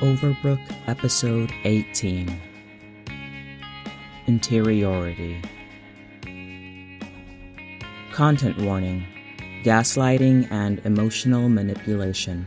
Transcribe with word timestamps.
Overbrook 0.00 0.60
Episode 0.86 1.52
18 1.64 2.40
Interiority. 4.28 5.42
Content 8.12 8.58
warning 8.58 9.04
gaslighting 9.64 10.46
and 10.52 10.80
emotional 10.84 11.48
manipulation. 11.48 12.46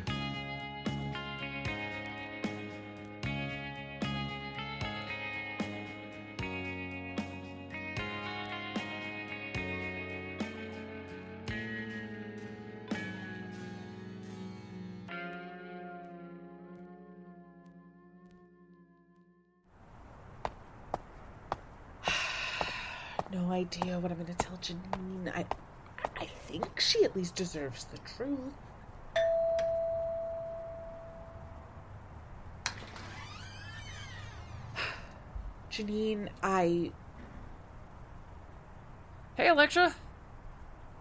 Deserves 27.42 27.86
the 27.86 27.98
truth. 27.98 28.38
Janine, 35.72 36.30
I. 36.44 36.92
Hey, 39.34 39.48
Elektra! 39.48 39.96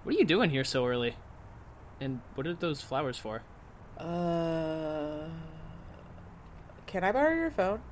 What 0.02 0.14
are 0.14 0.18
you 0.18 0.24
doing 0.24 0.48
here 0.48 0.64
so 0.64 0.86
early? 0.86 1.16
And 2.00 2.22
what 2.36 2.46
are 2.46 2.54
those 2.54 2.80
flowers 2.80 3.18
for? 3.18 3.42
Uh. 3.98 5.28
Can 6.86 7.04
I 7.04 7.12
borrow 7.12 7.34
your 7.34 7.50
phone? 7.50 7.82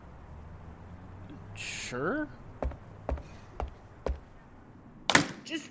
Sure. 1.55 2.27
Just. 5.45 5.69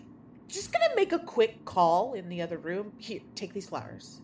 Just 0.48 0.72
gonna 0.72 0.95
make 0.95 1.12
a 1.12 1.20
quick 1.20 1.66
call 1.66 2.14
in 2.14 2.30
the 2.30 2.42
other 2.42 2.58
room. 2.58 2.94
Here, 2.98 3.20
take 3.36 3.53
these 3.53 3.67
flowers. 3.67 4.22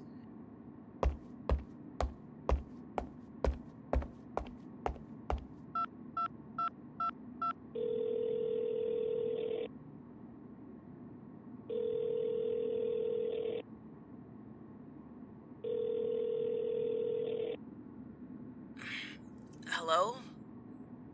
Hello? 19.67 20.15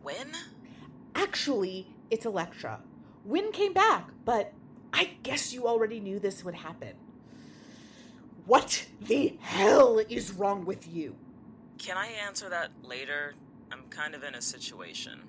When? 0.04 0.32
Actually, 1.16 1.88
it's 2.12 2.26
Elektra. 2.26 2.82
Wynn 3.26 3.52
came 3.52 3.74
back, 3.74 4.10
but 4.24 4.54
I 5.00 5.12
guess 5.24 5.54
you 5.54 5.66
already 5.66 6.02
knew 6.02 6.20
this 6.20 6.44
would 6.44 6.56
happen. 6.56 6.92
What 8.46 8.86
the 9.00 9.38
hell 9.40 9.98
is 10.10 10.34
wrong 10.34 10.66
with 10.66 10.94
you? 10.94 11.16
Can 11.78 11.96
I 11.96 12.08
answer 12.08 12.50
that 12.50 12.72
later? 12.84 13.36
I'm 13.72 13.84
kind 13.90 14.14
of 14.14 14.26
in 14.26 14.36
a 14.36 14.42
situation. 14.42 15.22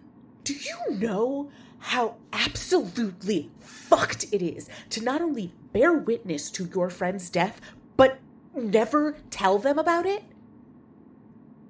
Do 0.42 0.54
you 0.54 0.98
know 0.98 1.52
how 1.78 2.16
absolutely 2.32 3.52
fucked 3.60 4.24
it 4.32 4.42
is 4.42 4.68
to 4.88 5.04
not 5.04 5.22
only 5.22 5.54
bear 5.72 5.92
witness 5.92 6.50
to 6.50 6.64
your 6.64 6.90
friend's 6.90 7.30
death, 7.30 7.60
but 7.96 8.18
never 8.56 9.18
tell 9.30 9.60
them 9.60 9.78
about 9.78 10.04
it? 10.04 10.24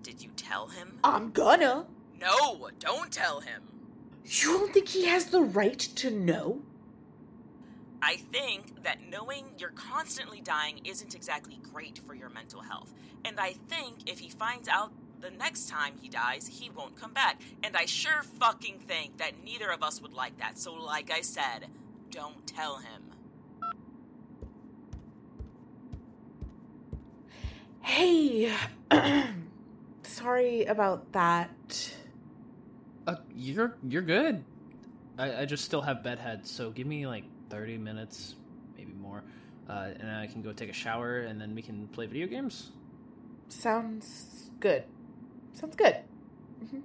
Did 0.03 0.23
you 0.23 0.31
tell 0.37 0.69
him? 0.69 1.01
I'm 1.05 1.33
gonna. 1.33 1.85
No, 2.19 2.71
don't 2.79 3.13
tell 3.13 3.41
him. 3.41 3.61
You 4.25 4.57
don't 4.57 4.73
think 4.73 4.89
he 4.89 5.05
has 5.05 5.27
the 5.27 5.43
right 5.43 5.79
to 5.79 6.11
know? 6.11 6.63
I 8.03 8.17
think 8.17 8.83
that 8.83 8.99
knowing 9.11 9.47
you're 9.59 9.71
constantly 9.71 10.41
dying 10.41 10.81
isn't 10.85 11.15
exactly 11.15 11.59
great 11.73 11.99
for 11.99 12.15
your 12.15 12.31
mental 12.31 12.61
health. 12.61 12.95
And 13.25 13.39
I 13.39 13.53
think 13.69 14.09
if 14.09 14.19
he 14.19 14.31
finds 14.31 14.69
out 14.69 14.93
the 15.21 15.31
next 15.31 15.69
time 15.69 15.95
he 16.01 16.09
dies, 16.09 16.47
he 16.47 16.71
won't 16.71 16.99
come 16.99 17.13
back. 17.13 17.41
And 17.63 17.77
I 17.77 17.85
sure 17.85 18.23
fucking 18.23 18.79
think 18.81 19.19
that 19.19 19.45
neither 19.45 19.71
of 19.71 19.83
us 19.83 20.01
would 20.01 20.15
like 20.15 20.39
that. 20.39 20.59
So, 20.59 20.73
like 20.73 21.11
I 21.11 21.21
said, 21.21 21.67
don't 22.11 22.47
tell 22.47 22.79
him. 22.79 23.03
Hey, 27.83 28.53
sorry 30.03 30.65
about 30.65 31.13
that. 31.13 31.93
Uh, 33.07 33.17
you're 33.35 33.77
you're 33.87 34.03
good. 34.03 34.45
I, 35.19 35.43
I 35.43 35.45
just 35.45 35.65
still 35.65 35.83
have 35.83 36.03
bedhead, 36.03 36.47
so 36.47 36.71
give 36.71 36.87
me 36.87 37.07
like 37.07 37.25
thirty 37.51 37.77
minutes, 37.77 38.37
maybe 38.77 38.93
more, 38.93 39.23
uh, 39.69 39.91
and 39.99 40.11
I 40.11 40.27
can 40.27 40.41
go 40.43 40.53
take 40.53 40.71
a 40.71 40.75
shower, 40.75 41.21
and 41.21 41.41
then 41.41 41.55
we 41.55 41.63
can 41.63 41.89
play 41.89 42.07
video 42.07 42.27
games. 42.27 42.71
Sounds 43.49 44.51
good. 44.61 44.85
Sounds 45.53 45.77
good. 45.77 45.97
Mhm. 46.65 46.83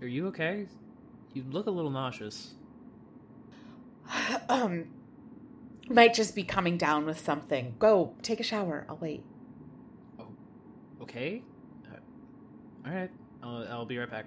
Are 0.00 0.06
you 0.06 0.28
okay? 0.28 0.66
You 1.34 1.44
look 1.50 1.66
a 1.66 1.70
little 1.70 1.90
nauseous. 1.90 2.54
um, 4.48 4.86
might 5.90 6.14
just 6.14 6.34
be 6.34 6.42
coming 6.42 6.78
down 6.78 7.04
with 7.04 7.20
something. 7.20 7.74
Go 7.78 8.14
take 8.22 8.40
a 8.40 8.42
shower. 8.42 8.86
I'll 8.88 8.96
wait. 8.96 9.22
Oh, 10.18 10.28
okay. 11.02 11.42
Uh, 11.86 11.96
all 12.88 12.94
right, 12.94 13.10
I'll, 13.42 13.66
I'll 13.68 13.84
be 13.84 13.98
right 13.98 14.10
back. 14.10 14.26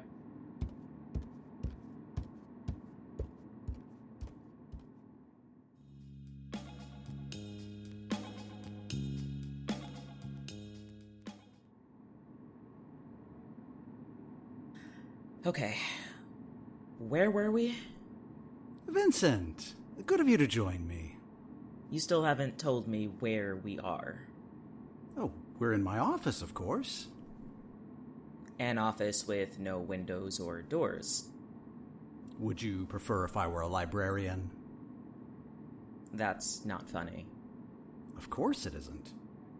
Okay. 15.46 15.76
Where 17.00 17.30
were 17.30 17.52
we? 17.52 17.76
Vincent, 18.88 19.76
good 20.06 20.22
of 20.22 20.30
you 20.30 20.38
to 20.38 20.48
join 20.48 20.88
me. 20.88 21.18
You 21.92 22.00
still 22.00 22.24
haven't 22.24 22.58
told 22.58 22.88
me 22.88 23.08
where 23.20 23.58
we 23.58 23.78
are. 23.80 24.26
Oh, 25.18 25.32
we're 25.60 25.74
in 25.74 25.84
my 25.84 26.00
office, 26.00 26.42
of 26.42 26.54
course. 26.54 27.08
An 28.58 28.78
office 28.78 29.28
with 29.28 29.60
no 29.60 29.80
windows 29.80 30.40
or 30.40 30.62
doors. 30.62 31.28
Would 32.40 32.62
you 32.62 32.86
prefer 32.86 33.26
if 33.26 33.36
I 33.36 33.48
were 33.48 33.62
a 33.62 33.68
librarian? 33.68 34.50
That's 36.14 36.64
not 36.64 36.90
funny. 36.90 37.26
Of 38.18 38.30
course 38.30 38.66
it 38.66 38.76
isn't. 38.76 39.12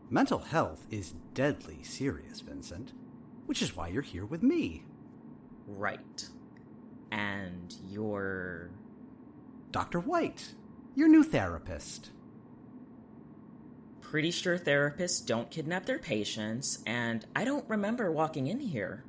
Mental 0.10 0.40
health 0.40 0.86
is 0.90 1.16
deadly 1.34 1.84
serious, 1.84 2.40
Vincent, 2.40 2.94
which 3.48 3.62
is 3.62 3.76
why 3.76 3.90
you're 3.90 4.02
here 4.02 4.26
with 4.26 4.44
me. 4.44 4.86
Right. 5.68 6.28
And 7.12 7.74
you're. 7.90 8.70
Dr. 9.72 10.00
White, 10.00 10.54
your 10.96 11.08
new 11.08 11.24
therapist. 11.24 12.12
Pretty 14.02 14.30
sure 14.30 14.60
therapists 14.60 15.26
don't 15.26 15.50
kidnap 15.50 15.88
their 15.88 15.98
patients, 15.98 16.84
and 16.86 17.26
I 17.36 17.46
don't 17.46 17.68
remember 17.68 18.12
walking 18.12 18.46
in 18.46 18.60
here. 18.60 19.04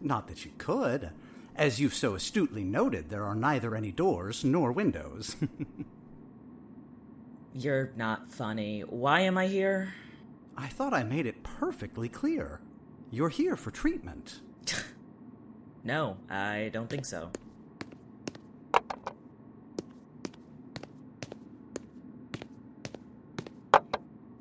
Not 0.00 0.28
that 0.28 0.44
you 0.44 0.50
could. 0.58 1.10
As 1.56 1.80
you've 1.80 1.94
so 1.94 2.14
astutely 2.14 2.64
noted, 2.64 3.08
there 3.08 3.24
are 3.24 3.34
neither 3.34 3.74
any 3.74 3.92
doors 3.92 4.44
nor 4.44 4.72
windows. 4.72 5.36
You're 7.54 7.92
not 7.96 8.30
funny. 8.30 8.80
Why 8.80 9.20
am 9.20 9.36
I 9.36 9.46
here? 9.46 9.92
I 10.56 10.68
thought 10.68 10.94
I 10.94 11.02
made 11.02 11.26
it 11.26 11.42
perfectly 11.42 12.08
clear. 12.08 12.60
You're 13.10 13.28
here 13.28 13.56
for 13.56 13.70
treatment. 13.70 14.40
No, 15.84 16.16
I 16.30 16.70
don't 16.72 16.88
think 16.88 17.04
so. 17.04 17.30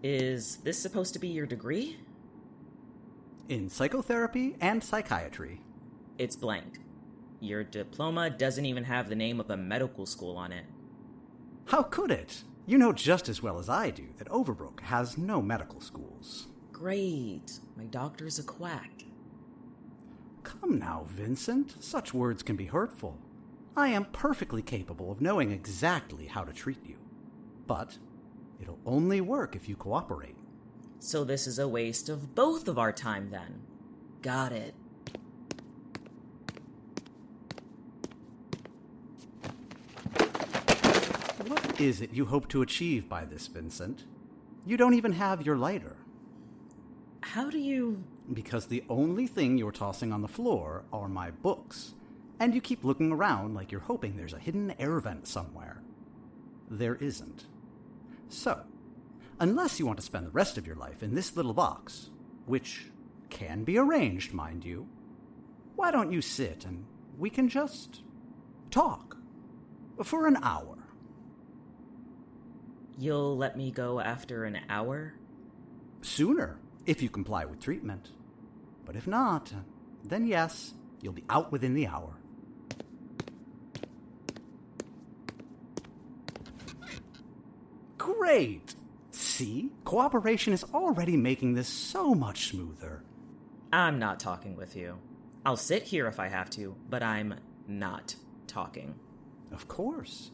Is 0.04 0.58
this 0.58 0.82
supposed 0.82 1.14
to 1.14 1.20
be 1.20 1.28
your 1.28 1.46
degree? 1.46 1.98
In 3.50 3.70
psychotherapy 3.70 4.56
and 4.60 4.84
psychiatry. 4.84 5.62
It's 6.18 6.36
blank. 6.36 6.80
Your 7.40 7.64
diploma 7.64 8.30
doesn't 8.30 8.66
even 8.66 8.84
have 8.84 9.10
the 9.10 9.16
name 9.16 9.40
of 9.40 9.50
a 9.50 9.58
medical 9.58 10.06
school 10.06 10.38
on 10.38 10.52
it. 10.52 10.66
How 11.66 11.84
could 11.84 12.12
it? 12.12 12.44
You 12.66 12.78
know 12.78 12.94
just 12.94 13.30
as 13.30 13.42
well 13.42 13.60
as 13.60 13.70
I 13.70 13.90
do 13.90 14.08
that 14.18 14.30
Overbrook 14.30 14.80
has 14.82 15.18
no 15.18 15.42
medical 15.42 15.82
schools. 15.82 16.48
Great. 16.72 17.60
My 17.76 17.86
doctor's 17.86 18.40
a 18.40 18.44
quack. 18.44 19.04
Come 20.62 20.78
now, 20.78 21.06
Vincent. 21.08 21.84
Such 21.84 22.14
words 22.14 22.44
can 22.44 22.56
be 22.56 22.68
hurtful. 22.68 23.18
I 23.76 23.88
am 23.88 24.06
perfectly 24.06 24.62
capable 24.62 25.12
of 25.12 25.20
knowing 25.20 25.52
exactly 25.52 26.28
how 26.28 26.44
to 26.44 26.54
treat 26.54 26.86
you. 26.86 26.98
But 27.66 27.98
it'll 28.62 28.80
only 28.86 29.22
work 29.22 29.56
if 29.56 29.68
you 29.68 29.76
cooperate. 29.76 30.38
So 31.00 31.24
this 31.24 31.48
is 31.48 31.58
a 31.58 31.68
waste 31.68 32.10
of 32.10 32.36
both 32.36 32.68
of 32.68 32.78
our 32.78 32.92
time 32.92 33.32
then. 33.32 33.62
Got 34.22 34.52
it. 34.52 34.76
What 41.48 41.82
is 41.82 42.02
it 42.02 42.14
you 42.14 42.26
hope 42.26 42.48
to 42.50 42.62
achieve 42.62 43.10
by 43.10 43.26
this, 43.26 43.48
Vincent? 43.48 44.06
You 44.64 44.78
don't 44.78 44.94
even 44.94 45.14
have 45.14 45.44
your 45.44 45.58
lighter. 45.58 45.98
How 47.32 47.50
do 47.50 47.60
you. 47.60 48.04
Because 48.34 48.66
the 48.66 48.84
only 48.90 49.26
thing 49.26 49.58
you're 49.58 49.72
tossing 49.72 50.12
on 50.12 50.22
the 50.22 50.28
floor 50.28 50.84
are 50.92 51.08
my 51.08 51.32
books, 51.32 51.94
and 52.42 52.54
you 52.54 52.60
keep 52.60 52.84
looking 52.84 53.14
around 53.14 53.54
like 53.54 53.72
you're 53.72 53.80
hoping 53.80 54.18
there's 54.18 54.34
a 54.34 54.40
hidden 54.40 54.74
air 54.78 55.00
vent 55.00 55.30
somewhere. 55.30 55.82
There 56.70 56.96
isn't. 56.96 57.46
So, 58.28 58.64
unless 59.40 59.80
you 59.80 59.86
want 59.86 59.98
to 59.98 60.06
spend 60.06 60.26
the 60.26 60.32
rest 60.32 60.58
of 60.58 60.68
your 60.68 60.76
life 60.76 61.02
in 61.02 61.16
this 61.16 61.38
little 61.38 61.54
box, 61.54 62.10
which 62.48 62.92
can 63.30 63.64
be 63.64 63.78
arranged, 63.78 64.34
mind 64.34 64.66
you, 64.66 64.90
why 65.78 65.90
don't 65.90 66.12
you 66.12 66.22
sit 66.22 66.66
and 66.66 66.86
we 67.18 67.30
can 67.30 67.48
just 67.48 68.04
talk 68.72 69.16
for 70.04 70.28
an 70.28 70.36
hour? 70.44 70.80
You'll 72.98 73.38
let 73.38 73.56
me 73.56 73.72
go 73.72 74.02
after 74.02 74.44
an 74.44 74.60
hour? 74.70 75.14
Sooner, 76.02 76.60
if 76.86 77.02
you 77.02 77.10
comply 77.10 77.46
with 77.46 77.60
treatment. 77.60 78.10
But 78.86 78.96
if 78.96 79.08
not, 79.08 79.54
then 80.04 80.26
yes, 80.26 80.74
you'll 81.02 81.14
be 81.14 81.24
out 81.30 81.52
within 81.52 81.74
the 81.74 81.88
hour. 81.88 82.18
Great! 87.98 88.76
See? 89.12 89.72
Cooperation 89.84 90.54
is 90.54 90.64
already 90.74 91.18
making 91.18 91.54
this 91.54 91.68
so 91.68 92.14
much 92.14 92.50
smoother. 92.50 93.04
I'm 93.74 94.00
not 94.00 94.20
talking 94.20 94.56
with 94.56 94.76
you. 94.76 94.98
I'll 95.46 95.58
sit 95.58 95.84
here 95.84 96.08
if 96.08 96.20
I 96.20 96.28
have 96.28 96.50
to, 96.52 96.76
but 96.90 97.02
I'm 97.04 97.36
not 97.68 98.16
talking. 98.48 98.96
Of 99.52 99.68
course. 99.68 100.32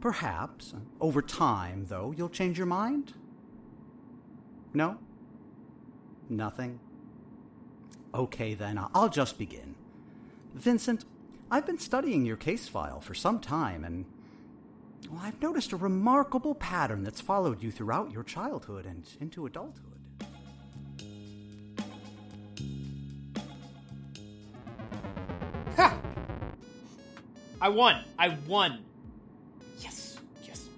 Perhaps. 0.00 0.74
Over 1.00 1.22
time, 1.22 1.86
though, 1.88 2.14
you'll 2.16 2.28
change 2.28 2.56
your 2.56 2.66
mind? 2.66 3.14
No? 4.72 4.98
Nothing? 6.30 6.78
Okay, 8.14 8.54
then, 8.54 8.80
I'll 8.94 9.08
just 9.08 9.36
begin. 9.36 9.74
Vincent, 10.54 11.04
I've 11.50 11.66
been 11.66 11.78
studying 11.78 12.24
your 12.24 12.36
case 12.36 12.68
file 12.68 13.00
for 13.00 13.14
some 13.14 13.40
time, 13.40 13.84
and 13.84 14.04
well, 15.10 15.20
I've 15.24 15.42
noticed 15.42 15.72
a 15.72 15.76
remarkable 15.76 16.54
pattern 16.54 17.02
that's 17.02 17.20
followed 17.20 17.62
you 17.62 17.72
throughout 17.72 18.12
your 18.12 18.22
childhood 18.22 18.86
and 18.86 19.04
into 19.20 19.46
adulthood. 19.46 19.86
Ha! 25.76 25.98
I 27.60 27.68
won. 27.68 28.04
I 28.18 28.36
won. 28.46 28.84
Yes. 29.80 30.18
Yes. 30.44 30.68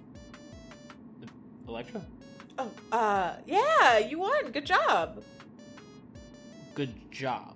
Elektra? 1.67 2.01
Oh, 2.57 2.71
uh, 2.91 3.33
yeah, 3.45 3.99
you 3.99 4.19
won. 4.19 4.51
Good 4.51 4.65
job. 4.65 5.23
Good 6.75 7.11
job. 7.11 7.55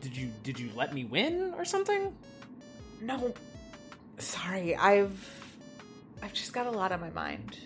Did 0.00 0.16
you 0.16 0.30
did 0.42 0.58
you 0.58 0.70
let 0.76 0.94
me 0.94 1.04
win 1.04 1.52
or 1.56 1.64
something? 1.64 2.14
No, 3.00 3.34
sorry. 4.18 4.76
I've 4.76 5.56
I've 6.22 6.32
just 6.32 6.52
got 6.52 6.66
a 6.66 6.70
lot 6.70 6.92
on 6.92 7.00
my 7.00 7.10
mind. 7.10 7.58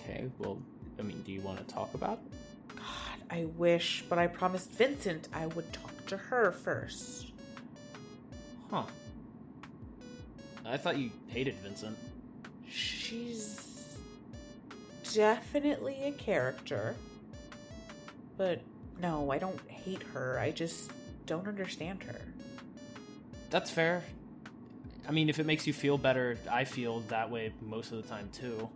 Okay, 0.00 0.30
well, 0.38 0.58
I 0.98 1.02
mean, 1.02 1.22
do 1.22 1.32
you 1.32 1.40
want 1.40 1.58
to 1.58 1.74
talk 1.74 1.92
about 1.94 2.20
it? 2.24 2.76
God, 2.76 3.18
I 3.30 3.46
wish, 3.56 4.04
but 4.08 4.18
I 4.18 4.26
promised 4.26 4.70
Vincent 4.72 5.28
I 5.32 5.46
would 5.48 5.72
talk 5.72 6.06
to 6.06 6.16
her 6.16 6.52
first. 6.52 7.32
Huh. 8.70 8.84
I 10.64 10.76
thought 10.76 10.98
you 10.98 11.10
hated 11.28 11.54
Vincent. 11.56 11.96
She's 12.68 13.96
definitely 15.14 15.96
a 16.04 16.12
character. 16.12 16.94
But 18.38 18.62
no, 19.02 19.30
I 19.30 19.38
don't 19.38 19.60
hate 19.68 20.02
her. 20.14 20.38
I 20.38 20.52
just 20.52 20.90
don't 21.26 21.46
understand 21.46 22.02
her. 22.04 22.20
That's 23.50 23.70
fair. 23.70 24.02
I 25.06 25.10
mean, 25.10 25.28
if 25.28 25.38
it 25.38 25.44
makes 25.46 25.66
you 25.66 25.72
feel 25.72 25.98
better, 25.98 26.38
I 26.50 26.64
feel 26.64 27.00
that 27.08 27.30
way 27.30 27.52
most 27.60 27.92
of 27.92 28.02
the 28.02 28.08
time 28.08 28.30
too. 28.32 28.68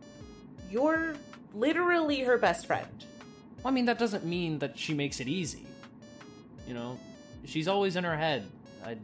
You're 0.70 1.14
literally 1.54 2.20
her 2.20 2.36
best 2.38 2.66
friend. 2.66 3.04
Well, 3.62 3.70
I 3.72 3.74
mean, 3.74 3.84
that 3.86 3.98
doesn't 3.98 4.24
mean 4.24 4.58
that 4.58 4.78
she 4.78 4.94
makes 4.94 5.20
it 5.20 5.28
easy. 5.28 5.66
You 6.66 6.74
know, 6.74 6.98
she's 7.44 7.68
always 7.68 7.96
in 7.96 8.04
her 8.04 8.16
head. 8.16 8.46
I'd 8.84 8.98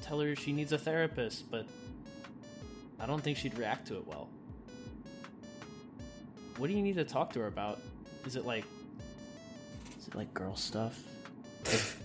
tell 0.00 0.20
her 0.20 0.34
she 0.34 0.52
needs 0.52 0.72
a 0.72 0.78
therapist, 0.78 1.50
but 1.50 1.66
I 2.98 3.06
don't 3.06 3.22
think 3.22 3.38
she'd 3.38 3.56
react 3.56 3.86
to 3.88 3.96
it 3.96 4.06
well. 4.06 4.28
What 6.56 6.68
do 6.68 6.74
you 6.74 6.82
need 6.82 6.96
to 6.96 7.04
talk 7.04 7.32
to 7.34 7.40
her 7.40 7.46
about? 7.46 7.80
Is 8.26 8.36
it 8.36 8.44
like. 8.44 8.64
Like 10.14 10.32
girl 10.34 10.56
stuff? 10.56 11.02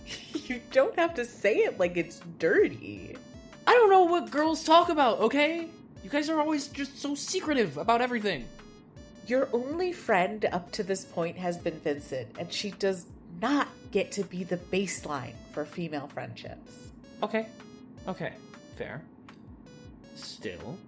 you 0.46 0.60
don't 0.70 0.96
have 0.96 1.14
to 1.14 1.24
say 1.24 1.58
it 1.58 1.78
like 1.78 1.96
it's 1.96 2.20
dirty. 2.38 3.16
I 3.66 3.72
don't 3.72 3.90
know 3.90 4.04
what 4.04 4.30
girls 4.30 4.64
talk 4.64 4.88
about, 4.88 5.20
okay? 5.20 5.68
You 6.02 6.10
guys 6.10 6.30
are 6.30 6.40
always 6.40 6.68
just 6.68 7.00
so 7.00 7.14
secretive 7.14 7.76
about 7.76 8.00
everything. 8.00 8.46
Your 9.26 9.48
only 9.52 9.92
friend 9.92 10.46
up 10.52 10.72
to 10.72 10.82
this 10.82 11.04
point 11.04 11.36
has 11.36 11.58
been 11.58 11.78
Vincent, 11.80 12.28
and 12.38 12.50
she 12.50 12.70
does 12.70 13.06
not 13.42 13.68
get 13.90 14.10
to 14.12 14.24
be 14.24 14.42
the 14.42 14.56
baseline 14.56 15.34
for 15.52 15.64
female 15.66 16.08
friendships. 16.08 16.72
Okay. 17.22 17.46
Okay. 18.06 18.32
Fair. 18.76 19.02
Still, 20.14 20.78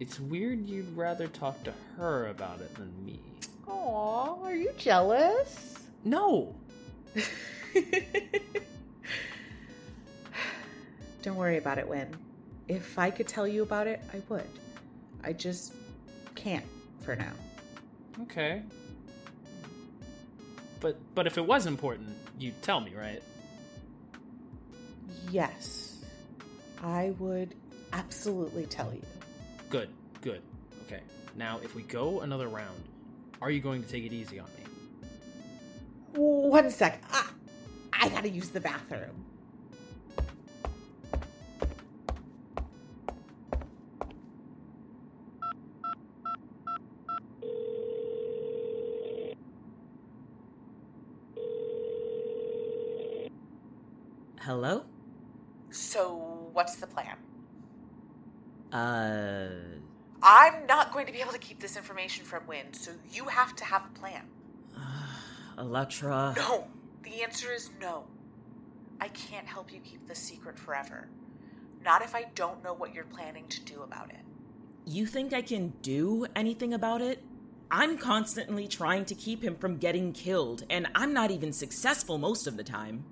it's 0.00 0.18
weird 0.18 0.66
you'd 0.66 0.96
rather 0.96 1.28
talk 1.28 1.62
to 1.64 1.74
her 1.96 2.28
about 2.28 2.60
it 2.60 2.74
than 2.74 2.92
me. 3.04 3.20
Aw, 3.68 4.42
are 4.42 4.54
you 4.54 4.72
jealous? 4.76 5.79
No! 6.04 6.54
Don't 11.22 11.36
worry 11.36 11.58
about 11.58 11.78
it, 11.78 11.86
Wynn. 11.86 12.16
If 12.68 12.98
I 12.98 13.10
could 13.10 13.28
tell 13.28 13.46
you 13.46 13.62
about 13.62 13.86
it, 13.86 14.00
I 14.12 14.22
would. 14.28 14.48
I 15.22 15.32
just 15.32 15.74
can't 16.34 16.64
for 17.00 17.14
now. 17.14 17.32
Okay. 18.22 18.62
But 20.80 20.96
but 21.14 21.26
if 21.26 21.36
it 21.36 21.44
was 21.46 21.66
important, 21.66 22.08
you'd 22.38 22.60
tell 22.62 22.80
me, 22.80 22.94
right? 22.94 23.22
Yes, 25.30 25.98
I 26.82 27.10
would 27.18 27.54
absolutely 27.92 28.66
tell 28.66 28.92
you. 28.92 29.02
Good, 29.68 29.90
good. 30.22 30.42
Okay. 30.86 31.00
Now, 31.36 31.60
if 31.62 31.74
we 31.74 31.82
go 31.82 32.20
another 32.20 32.48
round, 32.48 32.80
are 33.42 33.50
you 33.50 33.60
going 33.60 33.82
to 33.82 33.88
take 33.88 34.04
it 34.04 34.12
easy 34.12 34.38
on 34.38 34.48
me? 34.58 34.59
One 36.12 36.70
sec. 36.70 37.02
I, 37.12 37.26
I 37.92 38.08
gotta 38.08 38.28
use 38.28 38.48
the 38.48 38.60
bathroom. 38.60 39.24
Hello? 54.40 54.84
So, 55.70 56.48
what's 56.52 56.76
the 56.76 56.86
plan? 56.86 57.16
Uh. 58.72 59.48
I'm 60.22 60.66
not 60.66 60.92
going 60.92 61.06
to 61.06 61.12
be 61.12 61.20
able 61.20 61.32
to 61.32 61.38
keep 61.38 61.60
this 61.60 61.76
information 61.76 62.24
from 62.24 62.46
Wynn, 62.46 62.72
so 62.72 62.90
you 63.12 63.26
have 63.26 63.54
to 63.56 63.64
have 63.64 63.84
a 63.84 63.98
plan. 63.98 64.26
Elektra. 65.60 66.34
No. 66.36 66.66
The 67.02 67.22
answer 67.22 67.52
is 67.52 67.70
no. 67.80 68.04
I 69.00 69.08
can't 69.08 69.46
help 69.46 69.72
you 69.72 69.80
keep 69.80 70.06
this 70.06 70.18
secret 70.18 70.58
forever. 70.58 71.08
Not 71.84 72.02
if 72.02 72.14
I 72.14 72.26
don't 72.34 72.62
know 72.64 72.74
what 72.74 72.94
you're 72.94 73.04
planning 73.04 73.46
to 73.48 73.60
do 73.62 73.82
about 73.82 74.10
it. 74.10 74.20
You 74.86 75.06
think 75.06 75.32
I 75.32 75.42
can 75.42 75.74
do 75.82 76.26
anything 76.34 76.74
about 76.74 77.00
it? 77.00 77.22
I'm 77.70 77.98
constantly 77.98 78.66
trying 78.66 79.04
to 79.06 79.14
keep 79.14 79.44
him 79.44 79.54
from 79.54 79.76
getting 79.76 80.12
killed, 80.12 80.64
and 80.68 80.88
I'm 80.94 81.12
not 81.12 81.30
even 81.30 81.52
successful 81.52 82.18
most 82.18 82.46
of 82.46 82.56
the 82.56 82.64
time. 82.64 83.04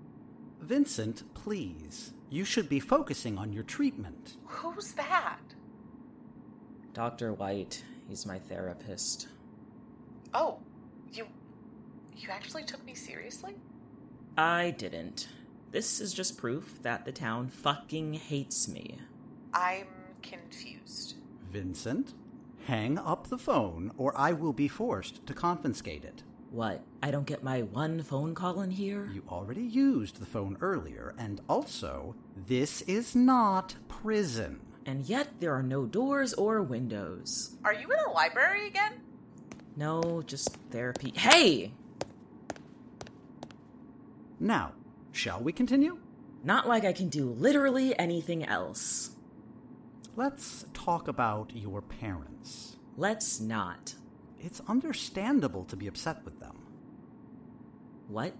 Vincent, 0.60 1.22
please. 1.34 2.12
You 2.30 2.44
should 2.44 2.68
be 2.68 2.80
focusing 2.80 3.38
on 3.38 3.52
your 3.52 3.62
treatment. 3.62 4.36
Who's 4.44 4.92
that? 4.94 5.38
Dr. 6.92 7.32
White, 7.32 7.84
he's 8.08 8.26
my 8.26 8.38
therapist. 8.38 9.28
Oh, 10.34 10.58
you. 11.12 11.26
You 12.18 12.30
actually 12.30 12.64
took 12.64 12.84
me 12.84 12.94
seriously? 12.94 13.54
I 14.36 14.74
didn't. 14.76 15.28
This 15.70 16.00
is 16.00 16.12
just 16.12 16.36
proof 16.36 16.82
that 16.82 17.04
the 17.04 17.12
town 17.12 17.48
fucking 17.48 18.14
hates 18.14 18.66
me. 18.66 18.98
I'm 19.54 19.86
confused. 20.22 21.14
Vincent, 21.52 22.14
hang 22.66 22.98
up 22.98 23.28
the 23.28 23.38
phone 23.38 23.92
or 23.96 24.12
I 24.18 24.32
will 24.32 24.52
be 24.52 24.66
forced 24.66 25.24
to 25.26 25.32
confiscate 25.32 26.04
it. 26.04 26.24
What? 26.50 26.82
I 27.02 27.10
don't 27.10 27.26
get 27.26 27.44
my 27.44 27.62
one 27.62 28.02
phone 28.02 28.34
call 28.34 28.62
in 28.62 28.70
here? 28.70 29.08
You 29.12 29.22
already 29.28 29.62
used 29.62 30.18
the 30.18 30.26
phone 30.26 30.56
earlier, 30.62 31.14
and 31.18 31.42
also, 31.48 32.14
this 32.46 32.80
is 32.82 33.14
not 33.14 33.76
prison. 33.86 34.60
And 34.86 35.04
yet 35.04 35.28
there 35.40 35.54
are 35.54 35.62
no 35.62 35.84
doors 35.84 36.32
or 36.34 36.62
windows. 36.62 37.56
Are 37.64 37.74
you 37.74 37.86
in 37.90 37.98
a 38.06 38.12
library 38.12 38.66
again? 38.66 38.94
No, 39.76 40.22
just 40.26 40.56
therapy. 40.70 41.12
Hey! 41.14 41.72
Now, 44.40 44.72
shall 45.12 45.40
we 45.40 45.52
continue? 45.52 45.98
Not 46.44 46.68
like 46.68 46.84
I 46.84 46.92
can 46.92 47.08
do 47.08 47.30
literally 47.30 47.98
anything 47.98 48.44
else. 48.44 49.10
Let's 50.16 50.64
talk 50.72 51.08
about 51.08 51.52
your 51.54 51.82
parents. 51.82 52.76
Let's 52.96 53.40
not. 53.40 53.94
It's 54.40 54.60
understandable 54.68 55.64
to 55.64 55.76
be 55.76 55.88
upset 55.88 56.24
with 56.24 56.38
them. 56.40 56.56
What? 58.08 58.34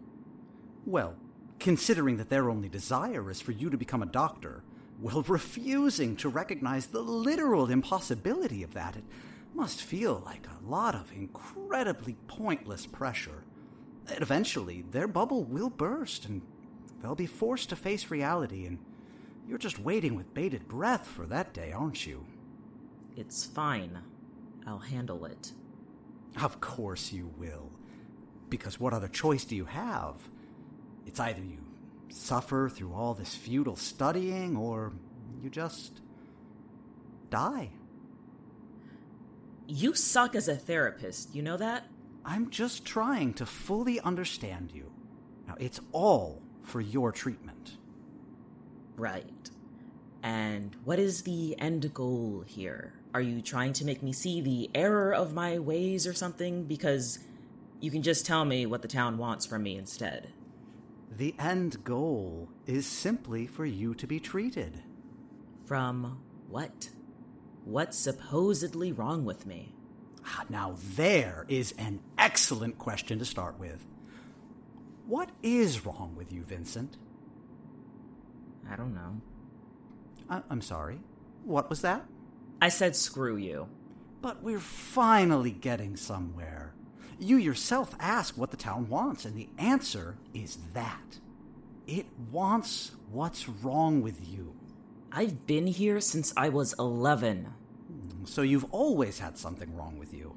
Well, 0.87 1.17
considering 1.59 2.17
that 2.19 2.31
their 2.31 2.49
only 2.49 2.69
desire 2.69 3.31
is 3.31 3.40
for 3.40 3.52
you 3.52 3.69
to 3.71 3.76
become 3.76 4.02
a 4.02 4.07
doctor, 4.07 4.62
while 5.00 5.23
refusing 5.28 6.17
to 6.17 6.28
recognize 6.28 6.87
the 6.87 7.02
literal 7.02 7.71
impossibility 7.71 8.62
of 8.62 8.75
that, 8.75 8.97
it 8.97 9.05
must 9.55 9.83
feel 9.83 10.23
like 10.25 10.47
a 10.47 10.69
lot 10.69 10.95
of 10.95 11.12
incredibly 11.12 12.17
pointless 12.28 12.87
pressure. 12.87 13.45
Eventually, 14.11 14.85
their 14.91 15.09
bubble 15.09 15.45
will 15.45 15.71
burst 15.71 16.27
and 16.27 16.43
they'll 17.03 17.15
be 17.15 17.27
forced 17.27 17.69
to 17.71 17.77
face 17.77 18.11
reality, 18.11 18.67
and 18.67 18.79
you're 19.47 19.59
just 19.59 19.79
waiting 19.79 20.15
with 20.15 20.35
bated 20.35 20.69
breath 20.69 21.07
for 21.07 21.27
that 21.27 21.55
day, 21.55 21.73
aren't 21.73 22.07
you? 22.07 22.27
It's 23.17 23.45
fine. 23.45 23.99
I'll 24.67 24.79
handle 24.79 25.25
it. 25.25 25.53
Of 26.43 26.61
course 26.61 27.12
you 27.12 27.33
will. 27.38 27.71
Because 28.49 28.79
what 28.79 28.93
other 28.93 29.09
choice 29.09 29.45
do 29.45 29.57
you 29.57 29.65
have? 29.65 30.29
It's 31.07 31.21
either 31.21 31.41
you 31.41 31.59
suffer 32.09 32.69
through 32.69 32.93
all 32.95 33.15
this 33.15 33.35
futile 33.35 33.77
studying, 33.77 34.57
or 34.57 34.93
you 35.43 35.50
just 35.50 36.00
die. 37.31 37.71
You 39.67 39.95
suck 39.95 40.35
as 40.35 40.49
a 40.49 40.57
therapist, 40.57 41.35
you 41.35 41.43
know 41.43 41.57
that? 41.59 41.85
I'm 42.28 42.50
just 42.50 42.85
trying 42.85 43.32
to 43.35 43.47
fully 43.47 44.00
understand 44.00 44.70
you. 44.75 44.92
Now, 45.47 45.54
it's 45.58 45.80
all 45.92 46.42
for 46.61 46.78
your 46.78 47.11
treatment. 47.11 47.78
Right. 48.97 49.50
And 50.23 50.76
what 50.85 50.99
is 50.99 51.23
the 51.23 51.58
end 51.58 51.94
goal 51.94 52.44
here? 52.47 52.92
Are 53.14 53.23
you 53.23 53.40
trying 53.40 53.73
to 53.73 53.87
make 53.87 54.02
me 54.02 54.12
see 54.12 54.42
the 54.42 54.68
error 54.75 55.14
of 55.14 55.32
my 55.32 55.58
ways 55.58 56.06
or 56.06 56.12
something? 56.12 56.64
Because 56.64 57.18
you 57.80 57.90
can 57.90 58.02
just 58.02 58.26
tell 58.26 58.44
me 58.44 58.66
what 58.66 58.82
the 58.82 58.88
town 58.88 59.16
wants 59.16 59.47
from 59.47 59.62
me 59.62 59.78
instead. 59.78 60.30
The 61.16 61.35
end 61.38 61.82
goal 61.82 62.50
is 62.66 62.87
simply 62.87 63.47
for 63.47 63.64
you 63.64 63.94
to 63.94 64.06
be 64.06 64.20
treated. 64.20 64.82
From 65.64 66.20
what? 66.50 66.90
What's 67.64 67.99
supposedly 67.99 68.92
wrong 68.92 69.25
with 69.25 69.47
me? 69.47 69.73
Now, 70.49 70.75
there 70.97 71.44
is 71.49 71.73
an 71.78 72.00
excellent 72.16 72.78
question 72.78 73.18
to 73.18 73.25
start 73.25 73.58
with. 73.58 73.85
What 75.06 75.30
is 75.42 75.85
wrong 75.87 76.14
with 76.16 76.32
you, 76.32 76.42
Vincent? 76.42 76.97
I 78.70 78.76
don't 78.76 78.94
know. 78.94 79.20
I- 80.28 80.42
I'm 80.50 80.61
sorry. 80.61 81.00
What 81.44 81.70
was 81.70 81.80
that? 81.82 82.06
I 82.61 82.68
said 82.68 82.94
screw 82.97 83.37
you. 83.37 83.68
But 84.20 84.42
we're 84.42 84.58
finally 84.58 85.52
getting 85.52 85.97
somewhere. 85.97 86.75
You 87.18 87.37
yourself 87.37 87.94
ask 87.99 88.37
what 88.37 88.50
the 88.50 88.56
town 88.56 88.88
wants, 88.88 89.25
and 89.25 89.37
the 89.37 89.49
answer 89.58 90.16
is 90.35 90.58
that. 90.75 91.18
It 91.87 92.06
wants 92.30 92.92
what's 93.11 93.49
wrong 93.49 94.02
with 94.02 94.28
you. 94.28 94.54
I've 95.11 95.47
been 95.47 95.66
here 95.66 96.00
since 96.00 96.32
I 96.37 96.49
was 96.50 96.75
11. 96.78 97.52
So 98.28 98.42
you've 98.42 98.66
always 98.73 99.18
had 99.18 99.38
something 99.38 99.75
wrong 99.75 99.99
with 99.99 100.12
you. 100.12 100.37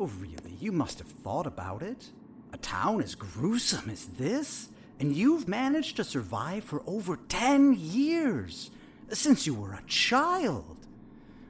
Oh, 0.00 0.06
really? 0.18 0.56
You 0.58 0.72
must 0.72 0.98
have 0.98 1.08
thought 1.08 1.46
about 1.46 1.82
it. 1.82 2.08
A 2.52 2.56
town 2.56 3.02
as 3.02 3.14
gruesome 3.14 3.90
as 3.90 4.06
this? 4.06 4.70
And 4.98 5.14
you've 5.14 5.46
managed 5.46 5.96
to 5.96 6.04
survive 6.04 6.64
for 6.64 6.82
over 6.86 7.18
10 7.28 7.76
years, 7.78 8.70
since 9.10 9.46
you 9.46 9.54
were 9.54 9.74
a 9.74 9.82
child. 9.86 10.78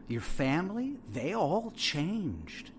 Your 0.08 0.20
family, 0.20 0.96
they 1.12 1.32
all 1.32 1.72
changed. 1.76 2.72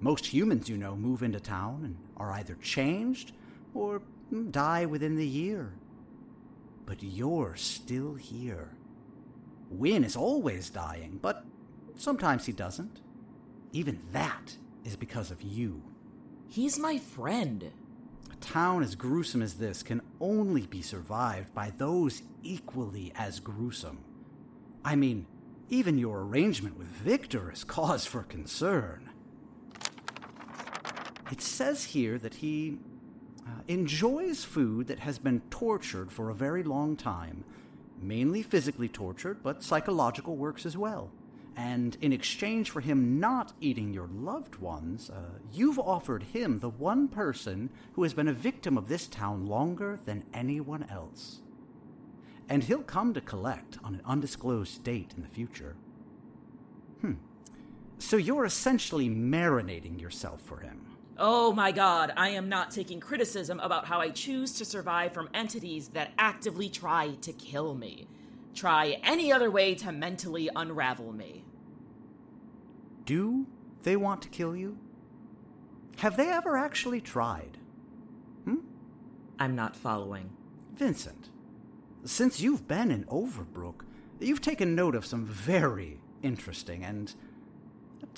Most 0.00 0.26
humans, 0.26 0.68
you 0.68 0.76
know, 0.76 0.94
move 0.94 1.22
into 1.22 1.40
town 1.40 1.80
and 1.84 1.96
are 2.18 2.32
either 2.32 2.54
changed 2.56 3.32
or 3.74 4.02
die 4.50 4.84
within 4.84 5.16
the 5.16 5.26
year. 5.26 5.72
But 6.84 7.02
you're 7.02 7.56
still 7.56 8.14
here. 8.14 8.68
Wynn 9.70 10.04
is 10.04 10.16
always 10.16 10.70
dying, 10.70 11.18
but 11.20 11.44
sometimes 11.96 12.46
he 12.46 12.52
doesn't. 12.52 13.00
Even 13.72 14.00
that 14.12 14.56
is 14.84 14.96
because 14.96 15.30
of 15.30 15.42
you. 15.42 15.82
He's 16.48 16.78
my 16.78 16.98
friend. 16.98 17.70
A 18.32 18.36
town 18.36 18.82
as 18.82 18.94
gruesome 18.94 19.42
as 19.42 19.54
this 19.54 19.82
can 19.82 20.00
only 20.20 20.66
be 20.66 20.80
survived 20.80 21.54
by 21.54 21.72
those 21.76 22.22
equally 22.42 23.12
as 23.14 23.40
gruesome. 23.40 23.98
I 24.84 24.96
mean, 24.96 25.26
even 25.68 25.98
your 25.98 26.22
arrangement 26.22 26.78
with 26.78 26.86
Victor 26.86 27.52
is 27.52 27.64
cause 27.64 28.06
for 28.06 28.22
concern. 28.22 29.10
It 31.30 31.42
says 31.42 31.84
here 31.84 32.18
that 32.18 32.36
he 32.36 32.78
uh, 33.46 33.60
enjoys 33.66 34.44
food 34.44 34.86
that 34.86 35.00
has 35.00 35.18
been 35.18 35.42
tortured 35.50 36.10
for 36.10 36.30
a 36.30 36.34
very 36.34 36.62
long 36.62 36.96
time, 36.96 37.44
mainly 38.02 38.42
physically 38.42 38.88
tortured, 38.88 39.42
but 39.42 39.62
psychological 39.62 40.36
works 40.36 40.66
as 40.66 40.76
well. 40.76 41.10
And 41.56 41.96
in 42.00 42.12
exchange 42.12 42.70
for 42.70 42.80
him 42.80 43.18
not 43.18 43.52
eating 43.60 43.92
your 43.92 44.06
loved 44.06 44.56
ones, 44.56 45.10
uh, 45.10 45.38
you've 45.52 45.78
offered 45.78 46.22
him 46.22 46.60
the 46.60 46.68
one 46.68 47.08
person 47.08 47.70
who 47.94 48.04
has 48.04 48.14
been 48.14 48.28
a 48.28 48.32
victim 48.32 48.78
of 48.78 48.88
this 48.88 49.08
town 49.08 49.46
longer 49.46 49.98
than 50.04 50.24
anyone 50.32 50.86
else. 50.88 51.40
And 52.48 52.62
he'll 52.62 52.82
come 52.82 53.12
to 53.12 53.20
collect 53.20 53.78
on 53.82 53.94
an 53.94 54.02
undisclosed 54.04 54.84
date 54.84 55.12
in 55.16 55.22
the 55.22 55.28
future. 55.28 55.74
Hmm. 57.00 57.14
So 57.98 58.16
you're 58.16 58.44
essentially 58.44 59.08
marinating 59.08 60.00
yourself 60.00 60.40
for 60.40 60.60
him. 60.60 60.87
Oh 61.20 61.52
my 61.52 61.72
god, 61.72 62.12
I 62.16 62.28
am 62.30 62.48
not 62.48 62.70
taking 62.70 63.00
criticism 63.00 63.58
about 63.58 63.86
how 63.86 64.00
I 64.00 64.10
choose 64.10 64.52
to 64.52 64.64
survive 64.64 65.12
from 65.12 65.28
entities 65.34 65.88
that 65.88 66.12
actively 66.16 66.68
try 66.68 67.16
to 67.22 67.32
kill 67.32 67.74
me. 67.74 68.06
Try 68.54 69.00
any 69.02 69.32
other 69.32 69.50
way 69.50 69.74
to 69.76 69.90
mentally 69.90 70.48
unravel 70.54 71.12
me. 71.12 71.44
Do 73.04 73.46
they 73.82 73.96
want 73.96 74.22
to 74.22 74.28
kill 74.28 74.54
you? 74.54 74.78
Have 75.98 76.16
they 76.16 76.28
ever 76.28 76.56
actually 76.56 77.00
tried? 77.00 77.58
Hmm? 78.44 78.58
I'm 79.40 79.56
not 79.56 79.74
following. 79.74 80.30
Vincent, 80.74 81.30
since 82.04 82.40
you've 82.40 82.68
been 82.68 82.92
in 82.92 83.04
Overbrook, 83.06 83.82
you've 84.20 84.40
taken 84.40 84.76
note 84.76 84.94
of 84.94 85.04
some 85.04 85.24
very 85.24 86.00
interesting 86.22 86.84
and, 86.84 87.08
at 87.08 87.14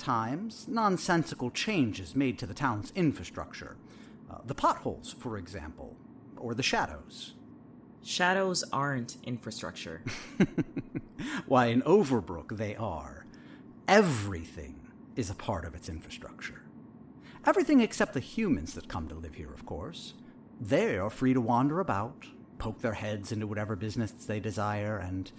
times, 0.00 0.66
nonsensical 0.66 1.50
changes 1.50 2.16
made 2.16 2.38
to 2.38 2.46
the 2.46 2.54
town's 2.54 2.92
infrastructure. 2.96 3.76
Uh, 4.30 4.38
the 4.44 4.54
potholes, 4.54 5.14
for 5.18 5.36
example, 5.36 5.96
or 6.36 6.54
the 6.54 6.62
shadows. 6.62 7.34
Shadows 8.02 8.64
aren't 8.72 9.18
infrastructure. 9.24 10.02
Why, 11.46 11.66
in 11.66 11.82
Overbrook, 11.82 12.56
they 12.56 12.74
are. 12.76 13.26
Everything 13.86 14.88
is 15.16 15.30
a 15.30 15.34
part 15.34 15.64
of 15.64 15.74
its 15.74 15.88
infrastructure. 15.88 16.62
Everything 17.46 17.80
except 17.80 18.14
the 18.14 18.20
humans 18.20 18.74
that 18.74 18.88
come 18.88 19.08
to 19.08 19.14
live 19.14 19.34
here, 19.34 19.52
of 19.52 19.66
course. 19.66 20.14
They 20.60 20.96
are 20.98 21.10
free 21.10 21.34
to 21.34 21.40
wander 21.40 21.80
about, 21.80 22.26
poke 22.58 22.80
their 22.80 22.94
heads 22.94 23.32
into 23.32 23.46
whatever 23.46 23.76
business 23.76 24.12
they 24.12 24.40
desire, 24.40 24.96
and 24.98 25.30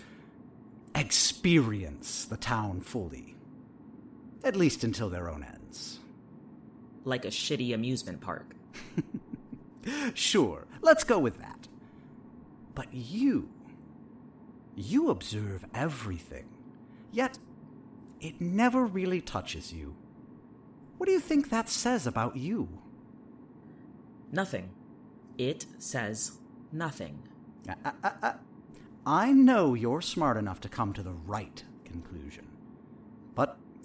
experience 0.94 2.26
the 2.26 2.38
town 2.38 2.82
fully. 2.82 3.36
At 4.44 4.56
least 4.56 4.84
until 4.84 5.10
their 5.10 5.30
own 5.30 5.44
ends. 5.44 6.00
like 7.04 7.26
a 7.26 7.30
shitty 7.30 7.74
amusement 7.74 8.22
park. 8.22 8.56
Sure, 10.14 10.68
let's 10.82 11.04
go 11.04 11.18
with 11.18 11.40
that. 11.40 11.68
But 12.76 12.94
you. 12.94 13.50
You 14.76 15.10
observe 15.10 15.66
everything. 15.74 16.48
Yet, 17.12 17.40
it 18.20 18.40
never 18.40 18.86
really 18.86 19.22
touches 19.22 19.74
you. 19.74 19.96
What 20.98 21.08
do 21.08 21.12
you 21.14 21.20
think 21.20 21.50
that 21.50 21.68
says 21.68 22.06
about 22.06 22.38
you? 22.38 22.70
Nothing. 24.32 24.70
It 25.40 25.66
says 25.80 26.34
nothing. 26.72 27.24
I, 27.68 27.76
I, 27.84 27.92
I, 28.04 28.12
Uh, 28.28 28.34
I 29.04 29.32
know 29.32 29.74
you're 29.74 30.02
smart 30.02 30.38
enough 30.38 30.62
to 30.62 30.70
come 30.70 30.94
to 30.94 31.02
the 31.02 31.14
right 31.14 31.64
conclusion. 31.86 32.46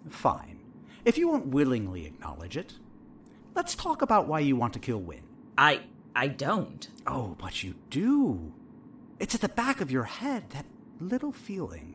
Fine. 0.08 0.60
If 1.04 1.18
you 1.18 1.28
won't 1.28 1.48
willingly 1.48 2.06
acknowledge 2.06 2.56
it, 2.56 2.74
let's 3.54 3.74
talk 3.74 4.02
about 4.02 4.26
why 4.26 4.40
you 4.40 4.56
want 4.56 4.72
to 4.72 4.78
kill 4.78 5.00
Wynn. 5.00 5.22
I 5.56 5.82
I 6.14 6.28
don't. 6.28 6.88
Oh, 7.06 7.36
but 7.38 7.62
you 7.62 7.74
do. 7.90 8.52
It's 9.18 9.34
at 9.34 9.40
the 9.40 9.48
back 9.48 9.80
of 9.80 9.90
your 9.90 10.04
head, 10.04 10.50
that 10.50 10.66
little 10.98 11.32
feeling. 11.32 11.94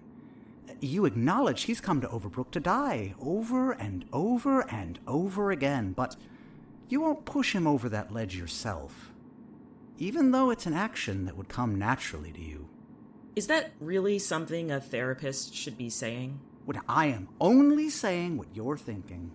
You 0.79 1.05
acknowledge 1.05 1.63
he's 1.63 1.81
come 1.81 2.01
to 2.01 2.07
Overbrook 2.07 2.51
to 2.51 2.59
die, 2.59 3.15
over 3.19 3.71
and 3.71 4.05
over 4.13 4.61
and 4.71 4.99
over 5.07 5.51
again, 5.51 5.93
but 5.93 6.15
you 6.87 7.01
won't 7.01 7.25
push 7.25 7.53
him 7.53 7.67
over 7.67 7.89
that 7.89 8.11
ledge 8.11 8.35
yourself. 8.35 9.11
Even 9.97 10.31
though 10.31 10.49
it's 10.49 10.65
an 10.65 10.73
action 10.73 11.25
that 11.25 11.37
would 11.37 11.49
come 11.49 11.77
naturally 11.77 12.31
to 12.31 12.41
you. 12.41 12.67
Is 13.35 13.47
that 13.47 13.71
really 13.79 14.19
something 14.19 14.71
a 14.71 14.81
therapist 14.81 15.53
should 15.53 15.77
be 15.77 15.89
saying? 15.89 16.39
When 16.65 16.79
I 16.87 17.07
am 17.07 17.29
only 17.39 17.89
saying 17.89 18.37
what 18.37 18.47
you're 18.53 18.77
thinking. 18.77 19.31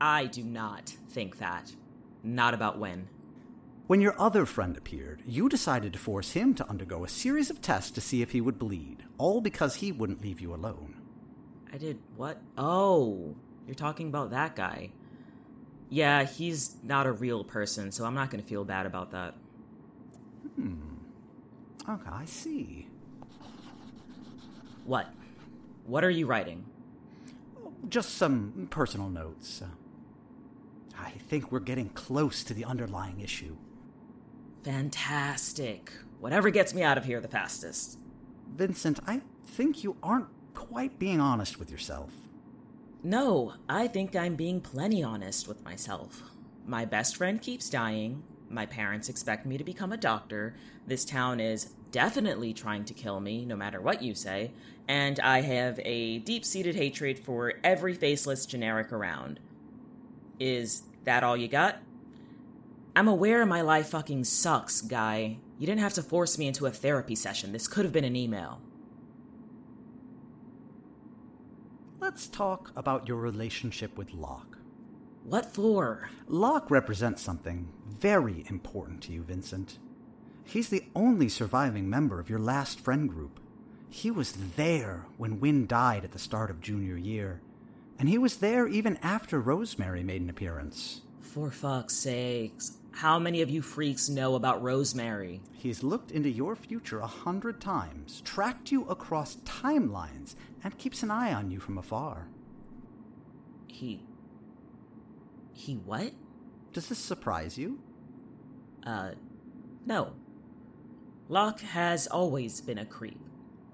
I 0.00 0.26
do 0.26 0.42
not 0.42 0.88
think 1.10 1.38
that. 1.38 1.74
Not 2.22 2.54
about 2.54 2.78
Wynn. 2.78 3.08
When 3.86 4.00
your 4.00 4.18
other 4.18 4.46
friend 4.46 4.76
appeared, 4.76 5.22
you 5.26 5.48
decided 5.48 5.92
to 5.92 5.98
force 5.98 6.32
him 6.32 6.54
to 6.54 6.68
undergo 6.68 7.04
a 7.04 7.08
series 7.08 7.50
of 7.50 7.60
tests 7.60 7.90
to 7.92 8.00
see 8.00 8.22
if 8.22 8.32
he 8.32 8.40
would 8.40 8.58
bleed, 8.58 9.04
all 9.18 9.42
because 9.42 9.76
he 9.76 9.92
wouldn't 9.92 10.22
leave 10.22 10.40
you 10.40 10.54
alone. 10.54 10.94
I 11.70 11.76
did 11.76 11.98
what? 12.16 12.40
Oh, 12.56 13.34
you're 13.66 13.74
talking 13.74 14.08
about 14.08 14.30
that 14.30 14.56
guy. 14.56 14.90
Yeah, 15.90 16.24
he's 16.24 16.76
not 16.82 17.06
a 17.06 17.12
real 17.12 17.44
person, 17.44 17.92
so 17.92 18.06
I'm 18.06 18.14
not 18.14 18.30
going 18.30 18.42
to 18.42 18.48
feel 18.48 18.64
bad 18.64 18.86
about 18.86 19.10
that. 19.10 19.34
Hmm. 20.56 20.76
Okay, 21.86 22.10
I 22.10 22.24
see. 22.24 22.88
What? 24.86 25.08
What 25.86 26.02
are 26.02 26.10
you 26.10 26.26
writing? 26.26 26.64
Just 27.88 28.14
some 28.16 28.68
personal 28.70 29.08
notes. 29.10 29.60
Uh, 29.62 29.66
I 30.98 31.10
think 31.10 31.52
we're 31.52 31.60
getting 31.60 31.90
close 31.90 32.42
to 32.44 32.54
the 32.54 32.64
underlying 32.64 33.20
issue. 33.20 33.56
Fantastic. 34.62 35.92
Whatever 36.20 36.48
gets 36.48 36.72
me 36.72 36.82
out 36.82 36.96
of 36.96 37.04
here 37.04 37.20
the 37.20 37.28
fastest. 37.28 37.98
Vincent, 38.56 39.00
I 39.06 39.20
think 39.46 39.84
you 39.84 39.96
aren't 40.02 40.28
quite 40.54 40.98
being 40.98 41.20
honest 41.20 41.58
with 41.58 41.70
yourself. 41.70 42.12
No, 43.02 43.52
I 43.68 43.86
think 43.88 44.16
I'm 44.16 44.36
being 44.36 44.62
plenty 44.62 45.02
honest 45.02 45.46
with 45.46 45.62
myself. 45.62 46.22
My 46.64 46.86
best 46.86 47.16
friend 47.16 47.42
keeps 47.42 47.68
dying. 47.68 48.22
My 48.48 48.64
parents 48.64 49.10
expect 49.10 49.44
me 49.44 49.58
to 49.58 49.64
become 49.64 49.92
a 49.92 49.98
doctor. 49.98 50.54
This 50.86 51.04
town 51.04 51.40
is 51.40 51.74
definitely 51.94 52.52
trying 52.52 52.84
to 52.84 52.92
kill 52.92 53.20
me, 53.20 53.44
no 53.44 53.54
matter 53.54 53.80
what 53.80 54.02
you 54.02 54.16
say. 54.16 54.50
And 54.88 55.20
I 55.20 55.42
have 55.42 55.78
a 55.84 56.18
deep 56.18 56.44
seated 56.44 56.74
hatred 56.74 57.20
for 57.20 57.52
every 57.62 57.94
faceless 57.94 58.46
generic 58.46 58.92
around. 58.92 59.38
Is 60.40 60.82
that 61.04 61.22
all 61.22 61.36
you 61.36 61.46
got? 61.46 61.78
I'm 62.96 63.06
aware 63.06 63.46
my 63.46 63.60
life 63.60 63.90
fucking 63.90 64.24
sucks, 64.24 64.80
guy. 64.80 65.38
You 65.56 65.68
didn't 65.68 65.82
have 65.82 65.94
to 65.94 66.02
force 66.02 66.36
me 66.36 66.48
into 66.48 66.66
a 66.66 66.72
therapy 66.72 67.14
session. 67.14 67.52
This 67.52 67.68
could 67.68 67.84
have 67.84 67.92
been 67.92 68.02
an 68.02 68.16
email. 68.16 68.60
Let's 72.00 72.26
talk 72.26 72.72
about 72.74 73.06
your 73.06 73.18
relationship 73.18 73.96
with 73.96 74.12
Locke. 74.12 74.58
What 75.22 75.54
for? 75.54 76.10
Locke 76.26 76.72
represents 76.72 77.22
something 77.22 77.68
very 77.86 78.44
important 78.48 79.00
to 79.04 79.12
you, 79.12 79.22
Vincent. 79.22 79.78
He's 80.44 80.68
the 80.68 80.84
only 80.94 81.28
surviving 81.28 81.88
member 81.88 82.20
of 82.20 82.30
your 82.30 82.38
last 82.38 82.78
friend 82.80 83.08
group. 83.08 83.40
He 83.88 84.10
was 84.10 84.32
there 84.56 85.06
when 85.16 85.40
Wynn 85.40 85.66
died 85.66 86.04
at 86.04 86.12
the 86.12 86.18
start 86.18 86.50
of 86.50 86.60
junior 86.60 86.96
year, 86.96 87.40
and 87.98 88.08
he 88.08 88.18
was 88.18 88.36
there 88.38 88.66
even 88.66 88.98
after 89.02 89.40
Rosemary 89.40 90.02
made 90.02 90.20
an 90.20 90.30
appearance. 90.30 91.00
For 91.20 91.50
fuck's 91.50 91.96
sakes. 91.96 92.78
How 92.92 93.18
many 93.18 93.42
of 93.42 93.50
you 93.50 93.60
freaks 93.60 94.08
know 94.08 94.36
about 94.36 94.62
Rosemary? 94.62 95.40
He's 95.52 95.82
looked 95.82 96.12
into 96.12 96.28
your 96.28 96.54
future 96.54 97.00
a 97.00 97.06
hundred 97.06 97.60
times, 97.60 98.20
tracked 98.24 98.70
you 98.70 98.84
across 98.84 99.36
timelines, 99.44 100.36
and 100.62 100.78
keeps 100.78 101.02
an 101.02 101.10
eye 101.10 101.32
on 101.32 101.50
you 101.50 101.58
from 101.58 101.76
afar. 101.76 102.28
He. 103.66 104.04
He 105.52 105.74
what? 105.74 106.12
Does 106.72 106.88
this 106.88 106.98
surprise 106.98 107.58
you? 107.58 107.80
Uh, 108.86 109.12
no. 109.86 110.12
Locke 111.28 111.60
has 111.60 112.06
always 112.06 112.60
been 112.60 112.78
a 112.78 112.84
creep. 112.84 113.20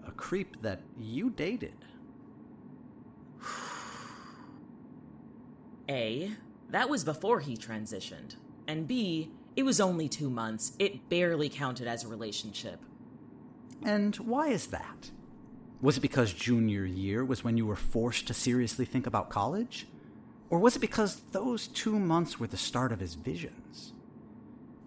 A 0.07 0.13
creep 0.13 0.63
that 0.63 0.83
you 0.99 1.31
dated. 1.31 1.75
A. 5.89 6.31
That 6.69 6.89
was 6.89 7.03
before 7.03 7.41
he 7.41 7.57
transitioned. 7.57 8.37
And 8.69 8.87
B, 8.87 9.33
it 9.57 9.65
was 9.65 9.81
only 9.81 10.09
two 10.09 10.31
months. 10.31 10.73
It 10.79 11.09
barely 11.09 11.49
counted 11.49 11.89
as 11.89 12.05
a 12.05 12.09
relationship. 12.09 12.79
And 13.83 14.15
why 14.17 14.49
is 14.49 14.69
that? 14.69 15.11
Was 15.81 15.97
it 15.97 16.01
because 16.01 16.33
junior 16.33 16.85
year 16.85 17.25
was 17.25 17.43
when 17.43 17.57
you 17.57 17.67
were 17.67 17.75
forced 17.75 18.29
to 18.29 18.35
seriously 18.35 18.85
think 18.85 19.07
about 19.07 19.31
college? 19.31 19.89
Or 20.51 20.61
was 20.61 20.77
it 20.77 20.81
because 20.81 21.23
those 21.33 21.67
two 21.67 21.99
months 21.99 22.39
were 22.39 22.47
the 22.47 22.57
start 22.57 22.93
of 22.93 23.01
his 23.01 23.15
visions? 23.15 23.93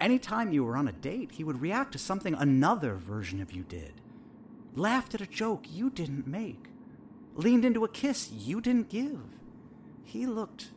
Anytime 0.04 0.52
you 0.52 0.66
were 0.66 0.76
on 0.76 0.90
a 0.90 0.92
date, 0.92 1.32
he 1.32 1.46
would 1.46 1.62
react 1.62 1.94
to 1.94 1.98
something 1.98 2.34
another 2.34 2.96
version 2.96 3.42
of 3.42 3.54
you 3.54 3.64
did. 3.64 4.02
Laughed 4.76 5.16
at 5.16 5.22
a 5.22 5.26
joke 5.26 5.66
you 5.70 5.90
didn't 5.90 6.28
make. 6.28 6.66
Leaned 7.36 7.64
into 7.64 7.86
a 7.86 7.88
kiss 7.88 8.30
you 8.30 8.60
didn't 8.60 8.90
give. 8.90 9.22
He 10.04 10.26
looked 10.26 10.72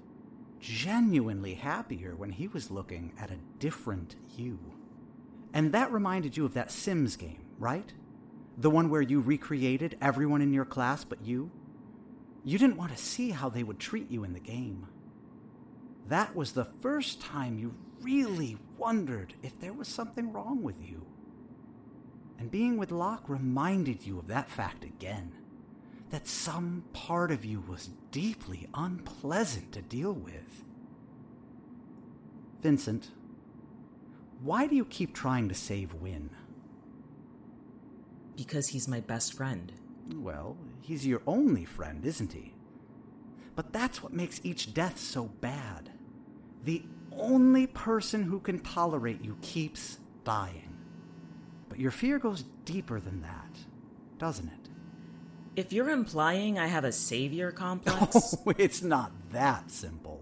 genuinely 0.60 1.54
happier 1.54 2.14
when 2.14 2.30
he 2.30 2.46
was 2.46 2.70
looking 2.70 3.14
at 3.18 3.32
a 3.32 3.40
different 3.58 4.14
you. 4.36 4.60
And 5.52 5.72
that 5.72 5.90
reminded 5.90 6.36
you 6.36 6.44
of 6.44 6.54
that 6.54 6.70
Sims 6.70 7.16
game, 7.16 7.46
right? 7.58 7.92
The 8.56 8.70
one 8.70 8.88
where 8.88 9.02
you 9.02 9.20
recreated 9.20 9.98
everyone 10.00 10.40
in 10.40 10.52
your 10.52 10.64
class 10.64 11.02
but 11.02 11.26
you? 11.26 11.50
You 12.44 12.58
didn't 12.58 12.76
want 12.76 12.96
to 12.96 13.02
see 13.02 13.30
how 13.30 13.48
they 13.48 13.64
would 13.64 13.80
treat 13.80 14.08
you 14.08 14.22
in 14.22 14.34
the 14.34 14.38
game. 14.38 14.86
That 16.06 16.36
was 16.36 16.52
the 16.52 16.66
first 16.80 17.20
time 17.20 17.58
you 17.58 17.74
really 18.00 18.58
wondered 18.76 19.34
if 19.42 19.58
there 19.60 19.72
was 19.72 19.88
something 19.88 20.32
wrong 20.32 20.62
with 20.62 20.80
you. 20.80 21.06
And 22.38 22.50
being 22.50 22.76
with 22.76 22.90
Locke 22.90 23.28
reminded 23.28 24.06
you 24.06 24.18
of 24.18 24.28
that 24.28 24.50
fact 24.50 24.84
again 24.84 25.32
that 26.10 26.28
some 26.28 26.84
part 26.92 27.30
of 27.30 27.44
you 27.44 27.60
was 27.66 27.90
deeply 28.10 28.68
unpleasant 28.74 29.72
to 29.72 29.82
deal 29.82 30.12
with. 30.12 30.64
Vincent, 32.62 33.10
why 34.40 34.66
do 34.66 34.76
you 34.76 34.84
keep 34.84 35.14
trying 35.14 35.48
to 35.48 35.54
save 35.54 35.94
Wynn? 35.94 36.30
Because 38.36 38.68
he's 38.68 38.86
my 38.86 39.00
best 39.00 39.32
friend. 39.32 39.72
Well, 40.14 40.56
he's 40.80 41.06
your 41.06 41.22
only 41.26 41.64
friend, 41.64 42.04
isn't 42.04 42.32
he? 42.32 42.54
But 43.54 43.72
that's 43.72 44.02
what 44.02 44.12
makes 44.12 44.40
each 44.44 44.74
death 44.74 44.98
so 44.98 45.24
bad. 45.40 45.90
The 46.64 46.84
only 47.18 47.66
person 47.66 48.24
who 48.24 48.40
can 48.40 48.60
tolerate 48.60 49.22
you 49.22 49.36
keeps 49.42 49.98
dying. 50.24 50.76
But 51.68 51.78
your 51.78 51.90
fear 51.90 52.18
goes 52.18 52.44
deeper 52.64 53.00
than 53.00 53.22
that, 53.22 53.58
doesn't 54.18 54.48
it? 54.48 54.68
If 55.56 55.72
you're 55.72 55.90
implying 55.90 56.58
I 56.58 56.66
have 56.66 56.84
a 56.84 56.92
savior 56.92 57.50
complex. 57.50 58.34
Oh, 58.46 58.52
it's 58.58 58.82
not 58.82 59.10
that 59.32 59.70
simple. 59.70 60.20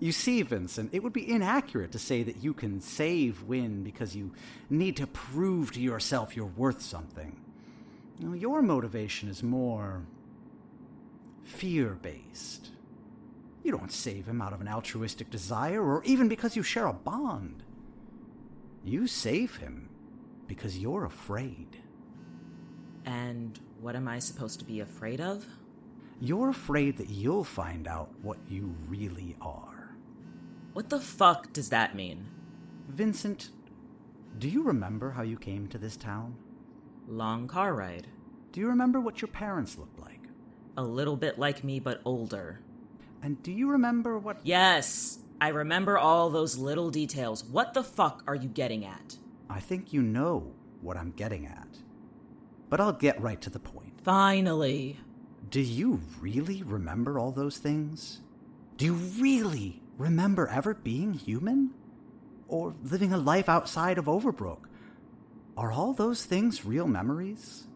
You 0.00 0.12
see, 0.12 0.42
Vincent, 0.42 0.90
it 0.92 1.02
would 1.02 1.12
be 1.12 1.28
inaccurate 1.28 1.90
to 1.92 1.98
say 1.98 2.22
that 2.22 2.42
you 2.42 2.54
can 2.54 2.80
save 2.80 3.42
Wynn 3.42 3.82
because 3.82 4.14
you 4.14 4.32
need 4.70 4.96
to 4.96 5.06
prove 5.06 5.72
to 5.72 5.80
yourself 5.80 6.36
you're 6.36 6.46
worth 6.46 6.82
something. 6.82 7.40
Know, 8.20 8.34
your 8.34 8.62
motivation 8.62 9.28
is 9.28 9.42
more 9.42 10.02
fear 11.44 11.98
based. 12.00 12.70
You 13.62 13.72
don't 13.72 13.92
save 13.92 14.26
him 14.26 14.40
out 14.40 14.52
of 14.52 14.60
an 14.60 14.68
altruistic 14.68 15.30
desire 15.30 15.82
or 15.82 16.02
even 16.04 16.28
because 16.28 16.56
you 16.56 16.62
share 16.62 16.86
a 16.86 16.92
bond. 16.92 17.62
You 18.84 19.06
save 19.06 19.56
him 19.56 19.88
because 20.46 20.78
you're 20.78 21.04
afraid. 21.04 21.82
And 23.04 23.58
what 23.80 23.96
am 23.96 24.08
I 24.08 24.18
supposed 24.18 24.58
to 24.60 24.64
be 24.64 24.80
afraid 24.80 25.20
of? 25.20 25.46
You're 26.20 26.50
afraid 26.50 26.96
that 26.98 27.10
you'll 27.10 27.44
find 27.44 27.86
out 27.86 28.10
what 28.22 28.38
you 28.48 28.74
really 28.88 29.36
are. 29.40 29.94
What 30.72 30.90
the 30.90 31.00
fuck 31.00 31.52
does 31.52 31.70
that 31.70 31.94
mean? 31.94 32.26
Vincent, 32.88 33.50
do 34.38 34.48
you 34.48 34.62
remember 34.62 35.10
how 35.10 35.22
you 35.22 35.36
came 35.36 35.66
to 35.68 35.78
this 35.78 35.96
town? 35.96 36.36
Long 37.06 37.46
car 37.48 37.74
ride. 37.74 38.06
Do 38.52 38.60
you 38.60 38.68
remember 38.68 39.00
what 39.00 39.20
your 39.20 39.28
parents 39.28 39.78
looked 39.78 39.98
like? 39.98 40.20
A 40.76 40.82
little 40.82 41.16
bit 41.16 41.38
like 41.38 41.64
me, 41.64 41.80
but 41.80 42.00
older. 42.04 42.60
And 43.22 43.42
do 43.42 43.52
you 43.52 43.70
remember 43.70 44.18
what. 44.18 44.38
Yes! 44.42 45.18
I 45.40 45.48
remember 45.48 45.96
all 45.96 46.30
those 46.30 46.58
little 46.58 46.90
details. 46.90 47.44
What 47.44 47.72
the 47.72 47.84
fuck 47.84 48.24
are 48.26 48.34
you 48.34 48.48
getting 48.48 48.84
at? 48.84 49.16
I 49.48 49.60
think 49.60 49.92
you 49.92 50.02
know 50.02 50.52
what 50.80 50.96
I'm 50.96 51.12
getting 51.12 51.46
at. 51.46 51.68
But 52.68 52.80
I'll 52.80 52.92
get 52.92 53.20
right 53.20 53.40
to 53.42 53.50
the 53.50 53.60
point. 53.60 54.00
Finally. 54.02 54.98
Do 55.48 55.60
you 55.60 56.00
really 56.20 56.62
remember 56.62 57.18
all 57.18 57.30
those 57.30 57.58
things? 57.58 58.20
Do 58.76 58.84
you 58.84 58.94
really 58.94 59.80
remember 59.96 60.48
ever 60.48 60.74
being 60.74 61.14
human? 61.14 61.70
Or 62.48 62.74
living 62.82 63.12
a 63.12 63.18
life 63.18 63.48
outside 63.48 63.96
of 63.96 64.06
Overbrook? 64.06 64.64
Are 65.56 65.70
all 65.70 65.92
those 65.92 66.24
things 66.24 66.64
real 66.64 66.88
memories? 66.88 67.67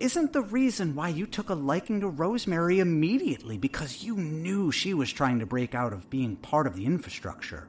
Isn't 0.00 0.32
the 0.32 0.40
reason 0.40 0.94
why 0.94 1.10
you 1.10 1.26
took 1.26 1.50
a 1.50 1.54
liking 1.54 2.00
to 2.00 2.08
Rosemary 2.08 2.80
immediately 2.80 3.58
because 3.58 4.02
you 4.02 4.16
knew 4.16 4.72
she 4.72 4.94
was 4.94 5.12
trying 5.12 5.38
to 5.40 5.46
break 5.46 5.74
out 5.74 5.92
of 5.92 6.08
being 6.08 6.36
part 6.36 6.66
of 6.66 6.74
the 6.74 6.86
infrastructure? 6.86 7.68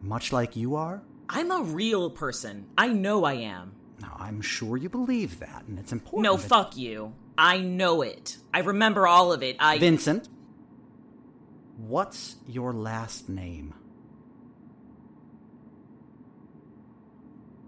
Much 0.00 0.32
like 0.32 0.54
you 0.54 0.76
are? 0.76 1.02
I'm 1.28 1.50
a 1.50 1.62
real 1.62 2.10
person. 2.10 2.66
I 2.78 2.88
know 2.88 3.24
I 3.24 3.34
am. 3.34 3.74
Now, 4.00 4.16
I'm 4.20 4.40
sure 4.40 4.76
you 4.76 4.88
believe 4.88 5.40
that, 5.40 5.64
and 5.66 5.80
it's 5.80 5.90
important. 5.90 6.22
No, 6.22 6.36
that- 6.36 6.46
fuck 6.48 6.76
you. 6.76 7.12
I 7.36 7.58
know 7.58 8.02
it. 8.02 8.38
I 8.54 8.60
remember 8.60 9.06
all 9.08 9.32
of 9.32 9.42
it. 9.42 9.56
I. 9.58 9.78
Vincent, 9.78 10.28
what's 11.76 12.36
your 12.46 12.72
last 12.72 13.28
name? 13.28 13.74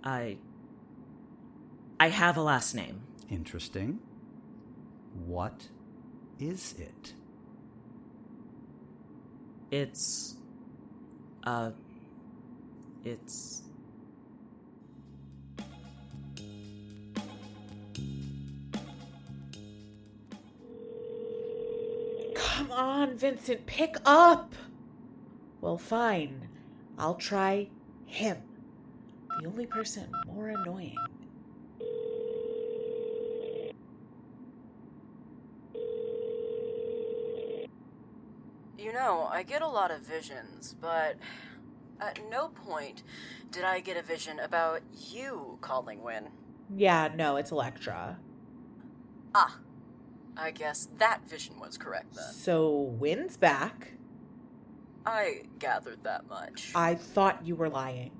I. 0.04 0.38
I 1.98 2.08
have 2.08 2.36
a 2.36 2.42
last 2.42 2.74
name. 2.74 3.02
Interesting. 3.30 3.98
What 5.26 5.68
is 6.38 6.74
it? 6.78 7.12
It's. 9.70 10.36
Uh. 11.44 11.72
It's. 13.04 13.62
Come 22.34 22.72
on, 22.72 23.16
Vincent, 23.16 23.66
pick 23.66 23.96
up. 24.04 24.54
Well, 25.60 25.78
fine. 25.78 26.48
I'll 26.98 27.14
try 27.14 27.68
him. 28.06 28.38
The 29.40 29.46
only 29.46 29.66
person 29.66 30.10
more 30.26 30.48
annoying. 30.48 30.96
You 38.88 38.94
know, 38.94 39.28
I 39.30 39.42
get 39.42 39.60
a 39.60 39.68
lot 39.68 39.90
of 39.90 40.00
visions, 40.00 40.74
but 40.80 41.16
at 42.00 42.20
no 42.30 42.48
point 42.48 43.02
did 43.50 43.62
I 43.62 43.80
get 43.80 43.98
a 43.98 44.02
vision 44.02 44.40
about 44.40 44.80
you 44.96 45.58
calling 45.60 46.02
Wynn. 46.02 46.30
Yeah, 46.74 47.10
no, 47.14 47.36
it's 47.36 47.50
Elektra. 47.50 48.18
Ah, 49.34 49.58
I 50.38 50.52
guess 50.52 50.88
that 50.96 51.28
vision 51.28 51.60
was 51.60 51.76
correct 51.76 52.14
then. 52.14 52.32
So, 52.32 52.94
Wynn's 52.98 53.36
back. 53.36 53.92
I 55.04 55.42
gathered 55.58 56.04
that 56.04 56.26
much. 56.26 56.72
I 56.74 56.94
thought 56.94 57.46
you 57.46 57.56
were 57.56 57.68
lying. 57.68 58.12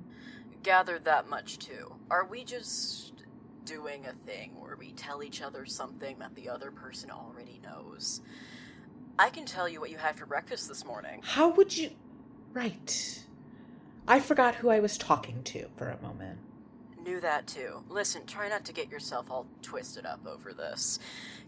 gathered 0.63 1.07
that 1.07 1.31
much 1.31 1.59
too. 1.59 1.95
Are 2.11 2.27
we 2.27 2.45
just 2.45 3.15
doing 3.65 4.05
a 4.05 4.13
thing 4.13 4.61
where 4.61 4.77
we 4.77 4.93
tell 4.93 5.23
each 5.23 5.41
other 5.41 5.65
something 5.65 6.19
that 6.19 6.35
the 6.35 6.51
other 6.51 6.71
person 6.71 7.11
already 7.11 7.59
knows? 7.63 8.21
I 9.19 9.31
can 9.31 9.45
tell 9.45 9.69
you 9.69 9.81
what 9.81 9.91
you 9.91 9.97
had 9.97 10.17
for 10.17 10.27
breakfast 10.27 10.69
this 10.69 10.85
morning. 10.85 11.21
How 11.25 11.49
would 11.51 11.77
you. 11.77 11.91
Right. 12.53 13.25
I 14.07 14.21
forgot 14.21 14.57
who 14.57 14.71
I 14.71 14.81
was 14.81 14.97
talking 14.97 15.43
to 15.45 15.67
for 15.77 15.89
a 15.89 16.01
moment. 16.01 16.39
Knew 17.03 17.21
that 17.21 17.47
too. 17.47 17.83
Listen, 17.89 18.27
try 18.27 18.49
not 18.49 18.65
to 18.67 18.73
get 18.73 18.91
yourself 18.91 19.31
all 19.31 19.47
twisted 19.61 20.07
up 20.07 20.27
over 20.27 20.53
this. 20.53 20.99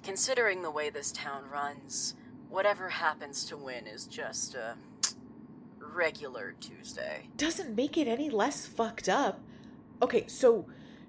Considering 0.02 0.62
the 0.62 0.70
way 0.70 0.90
this 0.90 1.12
town 1.12 1.44
runs, 1.50 2.14
whatever 2.48 2.88
happens 2.88 3.44
to 3.46 3.56
Wynn 3.56 3.86
is 3.86 4.06
just 4.06 4.54
a 4.54 4.74
regular 5.78 6.54
Tuesday. 6.60 7.28
Doesn't 7.36 7.74
make 7.74 7.96
it 7.96 8.08
any 8.08 8.30
less 8.30 8.66
fucked 8.66 9.08
up. 9.08 9.40
Okay, 10.02 10.26
so 10.26 10.66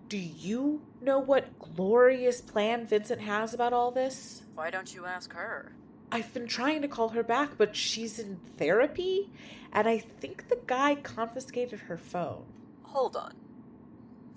do 0.09 0.17
you 0.17 0.81
know 1.01 1.19
what 1.19 1.57
glorious 1.57 2.41
plan 2.41 2.85
Vincent 2.85 3.21
has 3.21 3.53
about 3.53 3.73
all 3.73 3.91
this? 3.91 4.43
Why 4.53 4.69
don't 4.69 4.93
you 4.93 5.05
ask 5.05 5.33
her? 5.33 5.73
I've 6.11 6.33
been 6.33 6.47
trying 6.47 6.81
to 6.81 6.87
call 6.87 7.09
her 7.09 7.23
back, 7.23 7.57
but 7.57 7.75
she's 7.75 8.19
in 8.19 8.37
therapy, 8.57 9.31
and 9.71 9.87
I 9.87 9.97
think 9.97 10.49
the 10.49 10.59
guy 10.67 10.95
confiscated 10.95 11.81
her 11.81 11.97
phone. 11.97 12.43
Hold 12.83 13.15
on. 13.15 13.33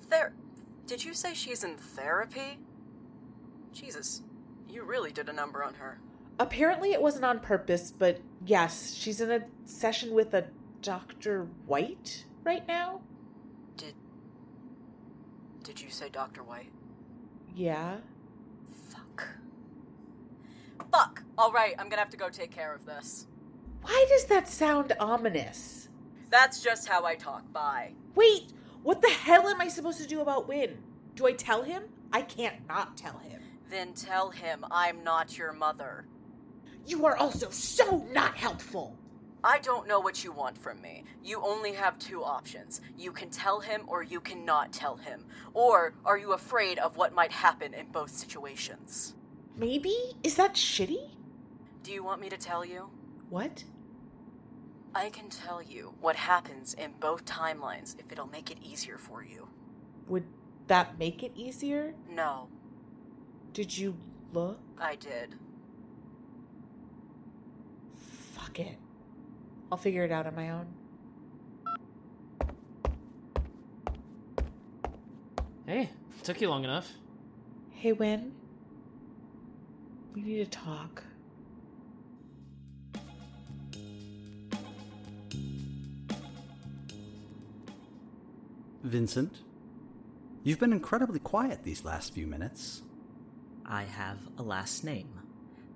There. 0.08 0.32
Did 0.86 1.04
you 1.04 1.14
say 1.14 1.34
she's 1.34 1.64
in 1.64 1.76
therapy? 1.76 2.58
Jesus, 3.72 4.22
you 4.68 4.84
really 4.84 5.10
did 5.10 5.28
a 5.28 5.32
number 5.32 5.64
on 5.64 5.74
her. 5.74 5.98
Apparently, 6.38 6.92
it 6.92 7.02
wasn't 7.02 7.24
on 7.24 7.40
purpose, 7.40 7.90
but 7.90 8.20
yes, 8.44 8.94
she's 8.94 9.20
in 9.20 9.30
a 9.30 9.44
session 9.64 10.14
with 10.14 10.34
a 10.34 10.46
Dr. 10.82 11.48
White 11.66 12.24
right 12.44 12.66
now. 12.68 13.00
Did. 13.76 13.94
Did 15.64 15.80
you 15.80 15.90
say 15.90 16.08
Dr. 16.08 16.42
White? 16.42 16.70
Yeah. 17.54 17.96
Fuck. 20.78 20.90
Fuck! 20.90 21.22
Alright, 21.38 21.74
I'm 21.78 21.88
gonna 21.88 22.00
have 22.00 22.10
to 22.10 22.16
go 22.16 22.28
take 22.28 22.50
care 22.50 22.74
of 22.74 22.86
this. 22.86 23.26
Why 23.82 24.06
does 24.08 24.24
that 24.26 24.48
sound 24.48 24.92
ominous? 24.98 25.88
That's 26.30 26.62
just 26.62 26.88
how 26.88 27.04
I 27.04 27.16
talk. 27.16 27.52
Bye. 27.52 27.94
Wait, 28.14 28.52
what 28.82 29.02
the 29.02 29.10
hell 29.10 29.48
am 29.48 29.60
I 29.60 29.68
supposed 29.68 30.00
to 30.00 30.06
do 30.06 30.20
about 30.20 30.48
Wynn? 30.48 30.78
Do 31.14 31.26
I 31.26 31.32
tell 31.32 31.62
him? 31.62 31.84
I 32.12 32.22
can't 32.22 32.66
not 32.68 32.96
tell 32.96 33.18
him. 33.18 33.40
Then 33.70 33.92
tell 33.92 34.30
him 34.30 34.64
I'm 34.70 35.02
not 35.02 35.36
your 35.36 35.52
mother. 35.52 36.06
You 36.86 37.06
are 37.06 37.16
also 37.16 37.50
so 37.50 38.06
not 38.12 38.36
helpful. 38.36 38.96
I 39.42 39.58
don't 39.58 39.86
know 39.86 40.00
what 40.00 40.24
you 40.24 40.32
want 40.32 40.56
from 40.56 40.80
me. 40.80 41.04
You 41.22 41.42
only 41.42 41.72
have 41.72 41.98
two 41.98 42.24
options. 42.24 42.80
You 42.96 43.12
can 43.12 43.30
tell 43.30 43.60
him 43.60 43.82
or 43.86 44.02
you 44.02 44.20
cannot 44.20 44.72
tell 44.72 44.96
him. 44.96 45.26
Or 45.52 45.94
are 46.04 46.16
you 46.16 46.32
afraid 46.32 46.78
of 46.78 46.96
what 46.96 47.14
might 47.14 47.32
happen 47.32 47.74
in 47.74 47.86
both 47.86 48.10
situations? 48.10 49.14
Maybe? 49.56 49.94
Is 50.22 50.34
that 50.36 50.54
shitty? 50.54 51.10
Do 51.82 51.92
you 51.92 52.02
want 52.02 52.20
me 52.20 52.28
to 52.28 52.36
tell 52.36 52.64
you? 52.64 52.90
What? 53.30 53.64
I 54.94 55.10
can 55.10 55.28
tell 55.28 55.60
you 55.62 55.94
what 56.00 56.16
happens 56.16 56.74
in 56.74 56.92
both 57.00 57.24
timelines 57.24 57.98
if 57.98 58.10
it'll 58.12 58.26
make 58.28 58.50
it 58.50 58.58
easier 58.62 58.96
for 58.98 59.24
you. 59.24 59.48
Would 60.08 60.24
that 60.68 60.98
make 60.98 61.22
it 61.22 61.32
easier? 61.34 61.94
No, 62.10 62.48
Did 63.52 63.76
you 63.76 63.96
look? 64.32 64.58
I 64.78 64.96
did. 64.96 65.36
Fuck 68.32 68.58
it. 68.60 68.76
I'll 69.70 69.78
figure 69.78 70.04
it 70.04 70.10
out 70.12 70.26
on 70.26 70.34
my 70.34 70.50
own. 70.50 70.66
Hey, 75.66 75.90
took 76.22 76.40
you 76.40 76.48
long 76.48 76.64
enough. 76.64 76.90
Hey, 77.70 77.92
Wynn. 77.92 78.32
We 80.14 80.22
need 80.22 80.44
to 80.44 80.58
talk. 80.58 81.02
Vincent, 88.84 89.38
you've 90.44 90.60
been 90.60 90.72
incredibly 90.72 91.18
quiet 91.18 91.64
these 91.64 91.84
last 91.84 92.14
few 92.14 92.26
minutes. 92.26 92.82
I 93.66 93.84
have 93.84 94.18
a 94.38 94.42
last 94.42 94.84
name. 94.84 95.08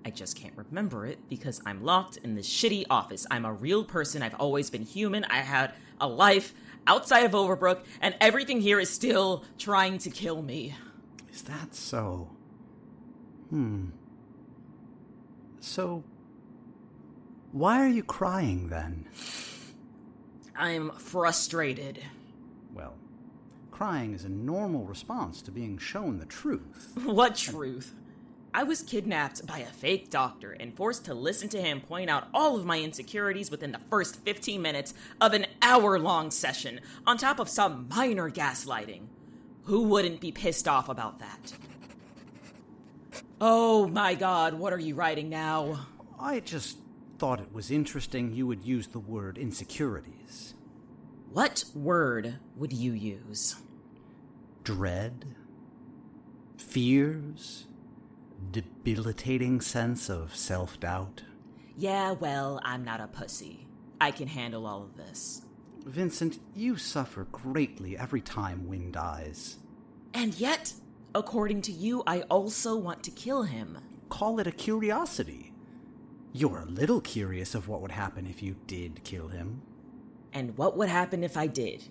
I 0.05 0.11
just 0.11 0.37
can't 0.37 0.53
remember 0.55 1.05
it 1.05 1.27
because 1.27 1.59
I'm 1.65 1.83
locked 1.83 2.17
in 2.17 2.35
this 2.35 2.47
shitty 2.47 2.85
office. 2.89 3.25
I'm 3.29 3.45
a 3.45 3.51
real 3.51 3.83
person. 3.83 4.21
I've 4.21 4.35
always 4.35 4.69
been 4.69 4.83
human. 4.83 5.25
I 5.25 5.37
had 5.37 5.73
a 5.99 6.07
life 6.07 6.53
outside 6.87 7.25
of 7.25 7.31
Overbrook, 7.31 7.83
and 7.99 8.15
everything 8.21 8.61
here 8.61 8.79
is 8.79 8.89
still 8.89 9.43
trying 9.57 9.97
to 9.99 10.09
kill 10.09 10.41
me. 10.41 10.75
Is 11.31 11.41
that 11.41 11.75
so? 11.75 12.29
Hmm. 13.49 13.87
So, 15.59 16.03
why 17.51 17.81
are 17.81 17.87
you 17.87 18.03
crying 18.03 18.69
then? 18.69 19.07
I'm 20.55 20.91
frustrated. 20.91 22.03
Well, 22.73 22.95
crying 23.71 24.13
is 24.13 24.25
a 24.25 24.29
normal 24.29 24.83
response 24.85 25.41
to 25.43 25.51
being 25.51 25.77
shown 25.77 26.19
the 26.19 26.25
truth. 26.25 26.91
What 27.03 27.35
truth? 27.35 27.93
I 28.53 28.63
was 28.63 28.81
kidnapped 28.81 29.45
by 29.45 29.59
a 29.59 29.65
fake 29.67 30.09
doctor 30.09 30.51
and 30.51 30.75
forced 30.75 31.05
to 31.05 31.13
listen 31.13 31.49
to 31.49 31.61
him 31.61 31.81
point 31.81 32.09
out 32.09 32.27
all 32.33 32.57
of 32.57 32.65
my 32.65 32.79
insecurities 32.79 33.51
within 33.51 33.71
the 33.71 33.79
first 33.89 34.23
15 34.25 34.61
minutes 34.61 34.93
of 35.21 35.33
an 35.33 35.45
hour 35.61 35.99
long 35.99 36.31
session, 36.31 36.79
on 37.05 37.17
top 37.17 37.39
of 37.39 37.47
some 37.47 37.87
minor 37.89 38.29
gaslighting. 38.29 39.03
Who 39.65 39.83
wouldn't 39.83 40.19
be 40.19 40.31
pissed 40.31 40.67
off 40.67 40.89
about 40.89 41.19
that? 41.19 41.53
Oh 43.41 43.87
my 43.87 44.15
god, 44.15 44.53
what 44.53 44.73
are 44.73 44.79
you 44.79 44.95
writing 44.95 45.29
now? 45.29 45.87
I 46.19 46.39
just 46.41 46.77
thought 47.17 47.39
it 47.39 47.53
was 47.53 47.71
interesting 47.71 48.33
you 48.33 48.47
would 48.47 48.63
use 48.63 48.87
the 48.87 48.99
word 48.99 49.37
insecurities. 49.37 50.55
What 51.31 51.63
word 51.73 52.39
would 52.55 52.73
you 52.73 52.91
use? 52.93 53.55
Dread? 54.63 55.35
Fears? 56.57 57.65
debilitating 58.51 59.61
sense 59.61 60.09
of 60.09 60.35
self 60.35 60.79
doubt? 60.79 61.23
Yeah, 61.77 62.11
well, 62.11 62.59
I'm 62.63 62.83
not 62.83 62.99
a 62.99 63.07
pussy. 63.07 63.67
I 64.01 64.11
can 64.11 64.27
handle 64.27 64.65
all 64.65 64.83
of 64.83 64.97
this. 64.97 65.43
Vincent, 65.85 66.39
you 66.55 66.75
suffer 66.75 67.25
greatly 67.31 67.97
every 67.97 68.21
time 68.21 68.67
Wynn 68.67 68.91
dies. 68.91 69.57
And 70.13 70.33
yet, 70.35 70.73
according 71.13 71.61
to 71.63 71.71
you, 71.71 72.03
I 72.07 72.21
also 72.21 72.75
want 72.75 73.03
to 73.03 73.11
kill 73.11 73.43
him. 73.43 73.77
Call 74.09 74.39
it 74.39 74.47
a 74.47 74.51
curiosity. 74.51 75.53
You're 76.31 76.59
a 76.59 76.65
little 76.65 77.01
curious 77.01 77.55
of 77.55 77.67
what 77.67 77.81
would 77.81 77.91
happen 77.91 78.27
if 78.27 78.41
you 78.41 78.55
did 78.67 79.03
kill 79.03 79.27
him. 79.29 79.61
And 80.31 80.57
what 80.57 80.77
would 80.77 80.89
happen 80.89 81.23
if 81.23 81.35
I 81.35 81.47
did? 81.47 81.83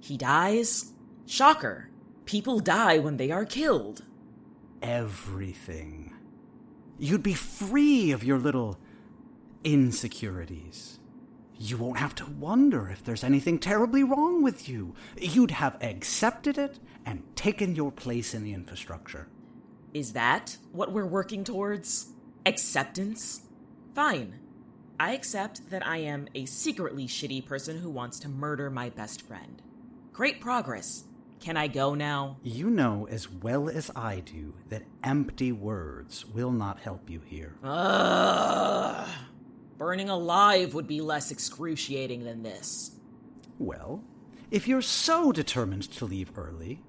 He 0.00 0.16
dies? 0.16 0.92
Shocker. 1.26 1.88
People 2.26 2.60
die 2.60 2.98
when 2.98 3.16
they 3.16 3.30
are 3.30 3.44
killed. 3.44 4.04
Everything. 4.82 6.14
You'd 6.98 7.22
be 7.22 7.34
free 7.34 8.12
of 8.12 8.22
your 8.22 8.38
little 8.38 8.78
insecurities. 9.64 10.99
You 11.62 11.76
won't 11.76 11.98
have 11.98 12.14
to 12.14 12.24
wonder 12.24 12.88
if 12.88 13.04
there's 13.04 13.22
anything 13.22 13.58
terribly 13.58 14.02
wrong 14.02 14.42
with 14.42 14.66
you. 14.66 14.94
You'd 15.20 15.50
have 15.50 15.76
accepted 15.82 16.56
it 16.56 16.78
and 17.04 17.22
taken 17.36 17.76
your 17.76 17.92
place 17.92 18.32
in 18.32 18.44
the 18.44 18.54
infrastructure. 18.54 19.28
Is 19.92 20.14
that 20.14 20.56
what 20.72 20.90
we're 20.90 21.04
working 21.04 21.44
towards? 21.44 22.12
Acceptance? 22.46 23.42
Fine. 23.94 24.38
I 24.98 25.12
accept 25.12 25.68
that 25.68 25.86
I 25.86 25.98
am 25.98 26.28
a 26.34 26.46
secretly 26.46 27.06
shitty 27.06 27.44
person 27.44 27.78
who 27.78 27.90
wants 27.90 28.18
to 28.20 28.28
murder 28.30 28.70
my 28.70 28.88
best 28.88 29.20
friend. 29.20 29.60
Great 30.14 30.40
progress. 30.40 31.04
Can 31.40 31.58
I 31.58 31.68
go 31.68 31.94
now? 31.94 32.38
You 32.42 32.70
know 32.70 33.06
as 33.10 33.30
well 33.30 33.68
as 33.68 33.90
I 33.94 34.20
do 34.20 34.54
that 34.70 34.84
empty 35.04 35.52
words 35.52 36.24
will 36.24 36.52
not 36.52 36.78
help 36.80 37.10
you 37.10 37.20
here. 37.20 37.56
Ugh. 37.62 39.08
Burning 39.80 40.10
alive 40.10 40.74
would 40.74 40.86
be 40.86 41.00
less 41.00 41.30
excruciating 41.30 42.22
than 42.22 42.42
this. 42.42 42.90
Well, 43.58 44.04
if 44.50 44.68
you're 44.68 44.82
so 44.82 45.32
determined 45.32 45.90
to 45.92 46.04
leave 46.04 46.36
early, 46.36 46.82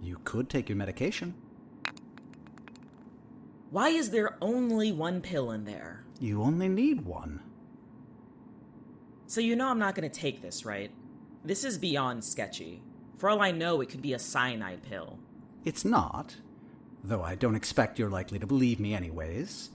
you 0.00 0.18
could 0.24 0.48
take 0.48 0.70
your 0.70 0.76
medication. 0.76 1.34
Why 3.70 3.90
is 3.90 4.08
there 4.08 4.38
only 4.40 4.90
one 4.90 5.20
pill 5.20 5.50
in 5.50 5.66
there? 5.66 6.06
You 6.18 6.42
only 6.42 6.70
need 6.70 7.02
one. 7.02 7.42
So 9.26 9.42
you 9.42 9.54
know 9.54 9.68
I'm 9.68 9.78
not 9.78 9.94
going 9.94 10.10
to 10.10 10.20
take 10.20 10.40
this, 10.40 10.64
right? 10.64 10.90
This 11.44 11.62
is 11.62 11.76
beyond 11.76 12.24
sketchy. 12.24 12.82
For 13.18 13.28
all 13.28 13.42
I 13.42 13.50
know, 13.50 13.82
it 13.82 13.90
could 13.90 14.00
be 14.00 14.14
a 14.14 14.18
cyanide 14.18 14.82
pill. 14.82 15.18
It's 15.66 15.84
not, 15.84 16.36
though 17.04 17.22
I 17.22 17.34
don't 17.34 17.54
expect 17.54 17.98
you're 17.98 18.08
likely 18.08 18.38
to 18.38 18.46
believe 18.46 18.80
me 18.80 18.94
anyways. 18.94 19.72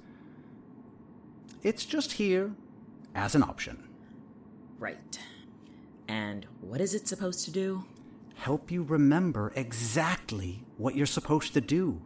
It's 1.64 1.86
just 1.86 2.14
here 2.14 2.54
as 3.16 3.36
an 3.36 3.44
option. 3.44 3.88
Right. 4.78 5.18
And 6.10 6.46
what 6.60 6.82
is 6.82 6.94
it 6.94 7.08
supposed 7.08 7.46
to 7.46 7.52
do? 7.52 7.86
Help 8.36 8.70
you 8.70 8.84
remember 8.84 9.54
exactly 9.56 10.66
what 10.78 10.96
you're 10.96 11.06
supposed 11.06 11.54
to 11.54 11.62
do. 11.62 12.02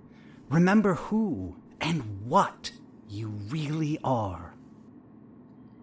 Remember 0.50 0.94
who 0.94 1.56
and 1.82 2.22
what 2.26 2.72
you 3.10 3.30
really 3.50 3.98
are. 4.04 4.54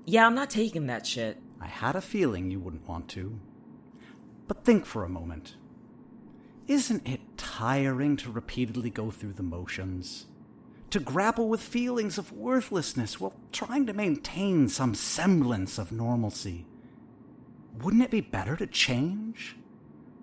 Yeah, 0.05 0.27
I'm 0.27 0.35
not 0.35 0.51
taking 0.51 0.87
that 0.87 1.07
shit. 1.07 1.39
I 1.61 1.67
had 1.67 1.97
a 1.97 2.01
feeling 2.01 2.51
you 2.51 2.61
wouldn't 2.61 2.87
want 2.87 3.09
to. 3.11 3.41
But 4.47 4.65
think 4.65 4.87
for 4.87 5.05
a 5.05 5.09
moment. 5.09 5.57
Isn't 6.69 7.09
it 7.09 7.21
tiring 7.37 8.17
to 8.19 8.31
repeatedly 8.31 8.91
go 8.91 9.11
through 9.11 9.33
the 9.33 9.43
motions? 9.43 10.27
To 10.95 11.01
grapple 11.01 11.49
with 11.49 11.61
feelings 11.61 12.19
of 12.19 12.31
worthlessness 12.31 13.19
while 13.19 13.35
trying 13.51 13.85
to 13.87 13.93
maintain 13.93 14.69
some 14.69 14.95
semblance 14.95 15.77
of 15.77 15.91
normalcy? 15.91 16.67
Wouldn't 17.83 18.05
it 18.05 18.13
be 18.13 18.21
better 18.21 18.55
to 18.55 18.69
change? 18.69 19.57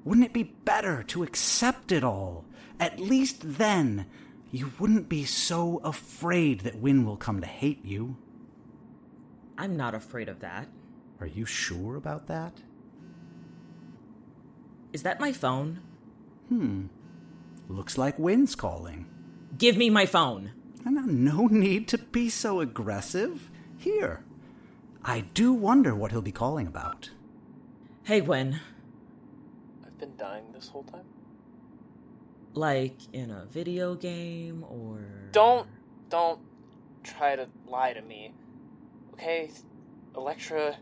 Wouldn't 0.05 0.25
it 0.25 0.31
be 0.31 0.43
better 0.43 1.03
to 1.03 1.23
accept 1.23 1.91
it 1.91 2.05
all? 2.05 2.45
At 2.79 3.01
least 3.01 3.57
then, 3.57 4.05
you 4.49 4.71
wouldn't 4.79 5.09
be 5.09 5.25
so 5.25 5.81
afraid 5.83 6.61
that 6.61 6.79
Wynn 6.79 7.05
will 7.05 7.17
come 7.17 7.41
to 7.41 7.47
hate 7.47 7.83
you. 7.83 8.15
I'm 9.57 9.75
not 9.75 9.93
afraid 9.93 10.29
of 10.29 10.39
that. 10.39 10.69
Are 11.19 11.27
you 11.27 11.45
sure 11.45 11.97
about 11.97 12.27
that? 12.27 12.61
Is 14.93 15.03
that 15.03 15.19
my 15.19 15.33
phone? 15.33 15.81
Hmm. 16.47 16.85
Looks 17.67 17.97
like 17.97 18.17
Wynn's 18.17 18.55
calling. 18.55 19.05
Give 19.57 19.75
me 19.75 19.89
my 19.89 20.05
phone. 20.05 20.51
And 20.85 21.23
no 21.25 21.47
need 21.47 21.87
to 21.89 21.97
be 21.97 22.29
so 22.29 22.59
aggressive. 22.59 23.49
Here. 23.77 24.23
I 25.03 25.21
do 25.33 25.53
wonder 25.53 25.95
what 25.95 26.11
he'll 26.11 26.21
be 26.21 26.31
calling 26.31 26.67
about. 26.67 27.09
Hey, 28.03 28.21
Gwen. 28.21 28.59
I've 29.85 29.97
been 29.97 30.15
dying 30.17 30.45
this 30.53 30.67
whole 30.67 30.83
time. 30.83 31.05
Like 32.53 32.97
in 33.13 33.31
a 33.31 33.45
video 33.45 33.95
game 33.95 34.63
or. 34.69 35.03
Don't, 35.31 35.67
don't 36.09 36.39
try 37.03 37.35
to 37.35 37.47
lie 37.67 37.93
to 37.93 38.01
me. 38.01 38.33
Okay? 39.13 39.49
Elektra 40.15 40.77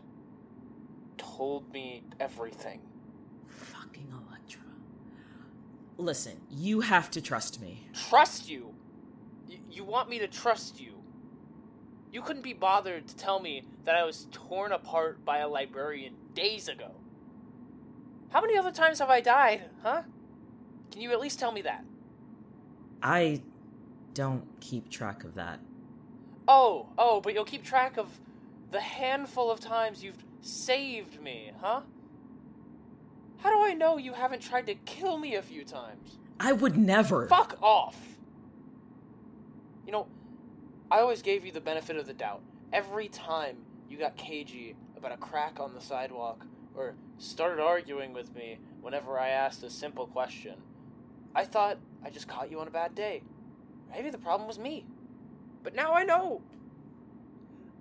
told 1.16 1.72
me 1.72 2.02
everything. 2.18 2.80
Fucking 3.46 4.12
Elektra. 4.12 4.62
Listen, 5.96 6.40
you 6.50 6.80
have 6.80 7.10
to 7.12 7.20
trust 7.20 7.60
me. 7.60 7.86
Trust 7.94 8.48
you? 8.48 8.74
You 9.70 9.84
want 9.84 10.08
me 10.08 10.18
to 10.18 10.28
trust 10.28 10.80
you? 10.80 11.02
You 12.12 12.22
couldn't 12.22 12.42
be 12.42 12.52
bothered 12.52 13.06
to 13.08 13.16
tell 13.16 13.40
me 13.40 13.64
that 13.84 13.94
I 13.94 14.04
was 14.04 14.26
torn 14.32 14.72
apart 14.72 15.24
by 15.24 15.38
a 15.38 15.48
librarian 15.48 16.14
days 16.34 16.68
ago. 16.68 16.92
How 18.30 18.40
many 18.40 18.56
other 18.56 18.72
times 18.72 18.98
have 18.98 19.10
I 19.10 19.20
died, 19.20 19.62
huh? 19.82 20.02
Can 20.90 21.00
you 21.00 21.12
at 21.12 21.20
least 21.20 21.38
tell 21.38 21.52
me 21.52 21.62
that? 21.62 21.84
I 23.02 23.42
don't 24.14 24.44
keep 24.60 24.90
track 24.90 25.24
of 25.24 25.34
that. 25.34 25.60
Oh, 26.48 26.88
oh, 26.98 27.20
but 27.20 27.32
you'll 27.32 27.44
keep 27.44 27.64
track 27.64 27.96
of 27.96 28.18
the 28.70 28.80
handful 28.80 29.50
of 29.50 29.60
times 29.60 30.02
you've 30.02 30.24
saved 30.42 31.20
me, 31.20 31.52
huh? 31.60 31.82
How 33.38 33.50
do 33.50 33.62
I 33.62 33.72
know 33.72 33.96
you 33.96 34.12
haven't 34.12 34.42
tried 34.42 34.66
to 34.66 34.74
kill 34.74 35.18
me 35.18 35.34
a 35.34 35.42
few 35.42 35.64
times? 35.64 36.18
I 36.38 36.52
would 36.52 36.76
never. 36.76 37.26
Fuck 37.26 37.56
off! 37.62 37.96
You 39.86 39.92
know, 39.92 40.06
I 40.90 41.00
always 41.00 41.22
gave 41.22 41.44
you 41.44 41.52
the 41.52 41.60
benefit 41.60 41.96
of 41.96 42.06
the 42.06 42.12
doubt. 42.12 42.42
Every 42.72 43.08
time 43.08 43.58
you 43.88 43.98
got 43.98 44.16
cagey 44.16 44.76
about 44.96 45.12
a 45.12 45.16
crack 45.16 45.58
on 45.60 45.74
the 45.74 45.80
sidewalk, 45.80 46.46
or 46.74 46.94
started 47.18 47.62
arguing 47.62 48.12
with 48.12 48.34
me 48.34 48.58
whenever 48.80 49.18
I 49.18 49.28
asked 49.28 49.62
a 49.62 49.70
simple 49.70 50.06
question, 50.06 50.54
I 51.34 51.44
thought 51.44 51.78
I 52.04 52.10
just 52.10 52.28
caught 52.28 52.50
you 52.50 52.60
on 52.60 52.68
a 52.68 52.70
bad 52.70 52.94
day. 52.94 53.22
Maybe 53.90 54.10
the 54.10 54.18
problem 54.18 54.46
was 54.46 54.58
me. 54.58 54.86
But 55.62 55.74
now 55.74 55.94
I 55.94 56.04
know. 56.04 56.42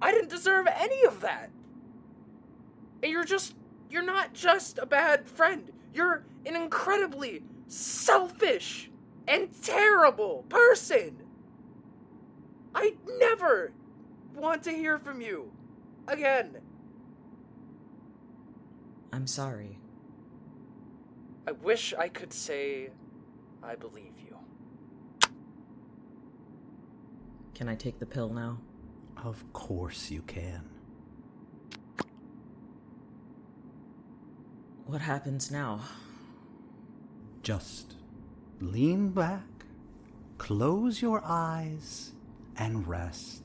I 0.01 0.11
didn't 0.11 0.29
deserve 0.29 0.67
any 0.67 1.03
of 1.05 1.21
that. 1.21 1.49
And 3.01 3.11
you're 3.11 3.25
just, 3.25 3.55
you're 3.89 4.03
not 4.03 4.33
just 4.33 4.77
a 4.77 4.85
bad 4.85 5.27
friend. 5.27 5.71
You're 5.93 6.23
an 6.45 6.55
incredibly 6.55 7.43
selfish 7.67 8.89
and 9.27 9.49
terrible 9.61 10.45
person. 10.49 11.17
I 12.75 12.95
never 13.19 13.71
want 14.35 14.63
to 14.63 14.71
hear 14.71 14.99
from 14.99 15.21
you 15.21 15.51
again. 16.07 16.57
I'm 19.11 19.27
sorry. 19.27 19.79
I 21.47 21.51
wish 21.51 21.93
I 21.93 22.09
could 22.09 22.31
say 22.31 22.91
I 23.63 23.75
believe 23.75 24.13
you. 24.19 24.37
Can 27.55 27.67
I 27.67 27.75
take 27.75 27.99
the 27.99 28.05
pill 28.05 28.29
now? 28.29 28.59
Of 29.17 29.51
course 29.51 30.11
you 30.11 30.21
can. 30.21 30.69
What 34.85 35.01
happens 35.01 35.51
now? 35.51 35.81
Just 37.43 37.95
lean 38.59 39.09
back, 39.09 39.65
close 40.37 41.01
your 41.01 41.21
eyes, 41.23 42.13
and 42.59 42.85
rest. 42.87 43.41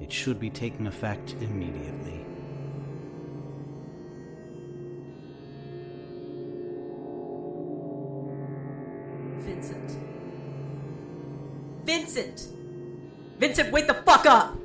It 0.00 0.12
should 0.12 0.38
be 0.38 0.50
taking 0.50 0.86
effect 0.86 1.34
immediately. 1.40 2.24
Vincent. 9.40 9.98
Vincent! 11.84 12.48
Vincent, 13.38 13.72
wake 13.72 13.86
the 13.86 13.94
fuck 13.94 14.26
up! 14.26 14.56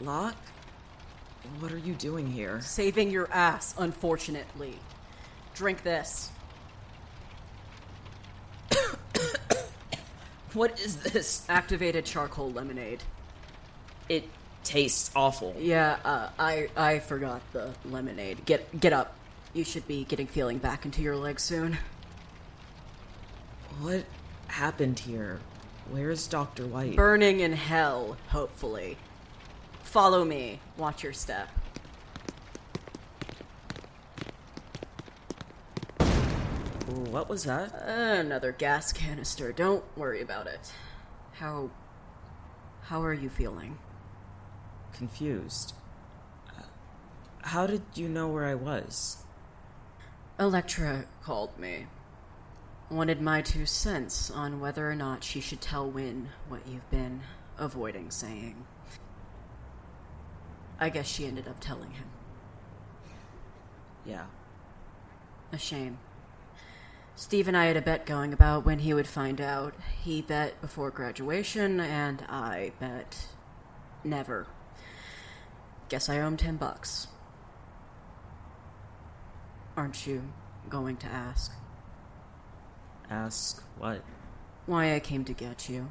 Locke? 0.00 0.36
What 1.60 1.72
are 1.72 1.78
you 1.78 1.94
doing 1.94 2.26
here? 2.26 2.60
Saving 2.60 3.10
your 3.10 3.28
ass, 3.32 3.74
unfortunately. 3.78 4.78
Drink 5.54 5.82
this. 5.82 6.30
What 10.58 10.80
is 10.80 10.96
this? 10.96 11.46
Activated 11.48 12.04
charcoal 12.04 12.50
lemonade. 12.50 13.04
It 14.08 14.28
tastes 14.64 15.08
awful. 15.14 15.54
Yeah, 15.56 15.98
uh, 16.04 16.30
I 16.36 16.68
I 16.76 16.98
forgot 16.98 17.42
the 17.52 17.70
lemonade. 17.84 18.44
Get 18.44 18.80
get 18.80 18.92
up. 18.92 19.14
You 19.54 19.62
should 19.62 19.86
be 19.86 20.02
getting 20.02 20.26
feeling 20.26 20.58
back 20.58 20.84
into 20.84 21.00
your 21.00 21.14
legs 21.14 21.44
soon. 21.44 21.78
What 23.80 24.04
happened 24.48 24.98
here? 24.98 25.38
Where's 25.90 26.26
Dr. 26.26 26.66
White? 26.66 26.96
Burning 26.96 27.38
in 27.38 27.52
hell, 27.52 28.16
hopefully. 28.30 28.96
Follow 29.84 30.24
me. 30.24 30.58
Watch 30.76 31.04
your 31.04 31.12
step. 31.12 31.48
What 37.18 37.28
was 37.28 37.42
that? 37.46 37.72
Another 37.84 38.52
gas 38.52 38.92
canister. 38.92 39.50
Don't 39.50 39.84
worry 39.98 40.22
about 40.22 40.46
it. 40.46 40.72
How 41.32 41.68
how 42.82 43.02
are 43.02 43.12
you 43.12 43.28
feeling? 43.28 43.80
Confused. 44.92 45.74
How 47.42 47.66
did 47.66 47.82
you 47.96 48.08
know 48.08 48.28
where 48.28 48.44
I 48.44 48.54
was? 48.54 49.24
Elektra 50.38 51.06
called 51.20 51.58
me. 51.58 51.88
Wanted 52.88 53.20
my 53.20 53.42
two 53.42 53.66
cents 53.66 54.30
on 54.30 54.60
whether 54.60 54.88
or 54.88 54.94
not 54.94 55.24
she 55.24 55.40
should 55.40 55.60
tell 55.60 55.90
Wynn 55.90 56.28
what 56.46 56.68
you've 56.68 56.88
been 56.88 57.22
avoiding 57.58 58.12
saying. 58.12 58.64
I 60.78 60.88
guess 60.88 61.08
she 61.08 61.26
ended 61.26 61.48
up 61.48 61.58
telling 61.58 61.90
him. 61.90 62.10
Yeah. 64.06 64.26
A 65.50 65.58
shame. 65.58 65.98
Steve 67.18 67.48
and 67.48 67.56
I 67.56 67.64
had 67.64 67.76
a 67.76 67.82
bet 67.82 68.06
going 68.06 68.32
about 68.32 68.64
when 68.64 68.78
he 68.78 68.94
would 68.94 69.08
find 69.08 69.40
out. 69.40 69.74
He 70.04 70.22
bet 70.22 70.60
before 70.60 70.92
graduation, 70.92 71.80
and 71.80 72.22
I 72.28 72.70
bet 72.78 73.26
never. 74.04 74.46
Guess 75.88 76.08
I 76.08 76.20
owe 76.20 76.28
him 76.28 76.36
ten 76.36 76.56
bucks. 76.56 77.08
Aren't 79.76 80.06
you 80.06 80.32
going 80.68 80.96
to 80.98 81.08
ask 81.08 81.50
Ask 83.10 83.64
what? 83.78 84.04
why 84.66 84.94
I 84.94 85.00
came 85.00 85.24
to 85.24 85.32
get 85.32 85.68
you? 85.68 85.90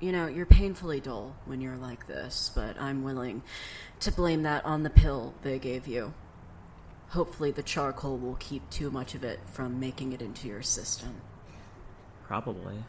You 0.00 0.12
know, 0.12 0.26
you're 0.26 0.46
painfully 0.46 1.00
dull 1.00 1.36
when 1.44 1.60
you're 1.60 1.76
like 1.76 2.06
this, 2.06 2.50
but 2.54 2.80
I'm 2.80 3.04
willing 3.04 3.42
to 4.00 4.10
blame 4.10 4.42
that 4.44 4.64
on 4.64 4.84
the 4.84 4.90
pill 4.90 5.34
they 5.42 5.58
gave 5.58 5.86
you. 5.86 6.14
Hopefully, 7.10 7.50
the 7.50 7.62
charcoal 7.62 8.16
will 8.16 8.36
keep 8.36 8.68
too 8.70 8.90
much 8.90 9.14
of 9.14 9.24
it 9.24 9.40
from 9.46 9.80
making 9.80 10.12
it 10.12 10.22
into 10.22 10.46
your 10.46 10.62
system. 10.62 11.20
Probably. 12.24 12.84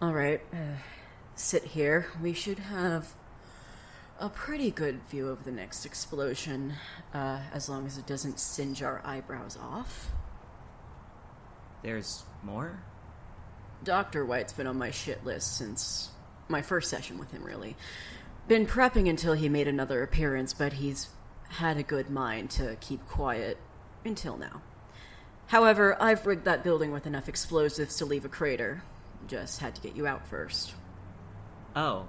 All 0.00 0.12
right, 0.12 0.40
uh, 0.52 0.78
sit 1.34 1.64
here. 1.64 2.06
We 2.22 2.32
should 2.32 2.60
have 2.60 3.14
a 4.20 4.28
pretty 4.28 4.70
good 4.70 5.00
view 5.08 5.28
of 5.28 5.44
the 5.44 5.50
next 5.50 5.84
explosion, 5.84 6.74
uh, 7.12 7.40
as 7.52 7.68
long 7.68 7.86
as 7.86 7.98
it 7.98 8.06
doesn't 8.06 8.38
singe 8.38 8.82
our 8.82 9.02
eyebrows 9.04 9.58
off. 9.60 10.12
There's 11.82 12.22
more? 12.42 12.82
Dr. 13.82 14.24
White's 14.24 14.52
been 14.52 14.66
on 14.66 14.78
my 14.78 14.90
shit 14.90 15.24
list 15.24 15.56
since 15.56 16.10
my 16.48 16.62
first 16.62 16.88
session 16.88 17.18
with 17.18 17.32
him, 17.32 17.42
really. 17.42 17.76
Been 18.46 18.66
prepping 18.66 19.08
until 19.08 19.32
he 19.32 19.48
made 19.48 19.66
another 19.66 20.02
appearance, 20.02 20.52
but 20.52 20.74
he's 20.74 21.08
had 21.50 21.76
a 21.76 21.82
good 21.82 22.10
mind 22.10 22.50
to 22.50 22.76
keep 22.80 23.06
quiet 23.06 23.58
until 24.04 24.36
now. 24.36 24.62
However, 25.48 26.00
I've 26.00 26.26
rigged 26.26 26.44
that 26.44 26.62
building 26.62 26.92
with 26.92 27.06
enough 27.06 27.28
explosives 27.28 27.96
to 27.96 28.04
leave 28.04 28.24
a 28.24 28.28
crater. 28.28 28.82
Just 29.26 29.60
had 29.60 29.74
to 29.74 29.80
get 29.80 29.96
you 29.96 30.06
out 30.06 30.26
first. 30.26 30.74
Oh. 31.74 32.06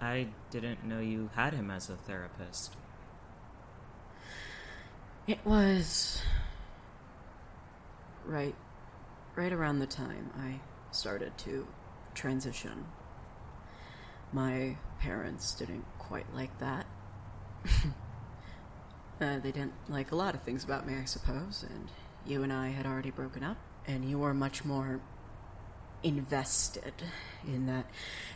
I 0.00 0.28
didn't 0.50 0.84
know 0.84 1.00
you 1.00 1.30
had 1.34 1.52
him 1.52 1.70
as 1.70 1.90
a 1.90 1.96
therapist. 1.96 2.76
It 5.26 5.44
was 5.44 6.22
right 8.24 8.54
right 9.34 9.52
around 9.52 9.80
the 9.80 9.86
time 9.86 10.30
I 10.38 10.60
started 10.92 11.36
to 11.38 11.66
transition. 12.14 12.86
My 14.32 14.76
parents 15.00 15.54
didn't 15.54 15.84
quite 15.98 16.32
like 16.34 16.58
that. 16.58 16.86
uh, 19.20 19.38
they 19.38 19.52
didn't 19.52 19.74
like 19.88 20.12
a 20.12 20.16
lot 20.16 20.34
of 20.34 20.42
things 20.42 20.64
about 20.64 20.86
me, 20.86 20.94
I 20.94 21.04
suppose, 21.04 21.64
and 21.68 21.88
you 22.26 22.42
and 22.42 22.52
I 22.52 22.68
had 22.68 22.86
already 22.86 23.10
broken 23.10 23.42
up, 23.42 23.56
and 23.86 24.08
you 24.08 24.18
were 24.18 24.34
much 24.34 24.64
more 24.64 25.00
invested 26.02 26.94
in 27.46 27.66
that 27.66 27.86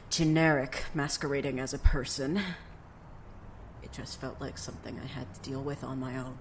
generic 0.09 0.85
masquerading 0.95 1.59
as 1.59 1.75
a 1.75 1.79
person. 1.79 2.41
It 3.83 3.93
just 3.93 4.21
felt 4.21 4.41
like 4.41 4.59
something 4.59 5.01
I 5.03 5.07
had 5.07 5.33
to 5.35 5.41
deal 5.41 5.63
with 5.63 5.83
on 5.85 5.99
my 5.99 6.17
own. 6.17 6.39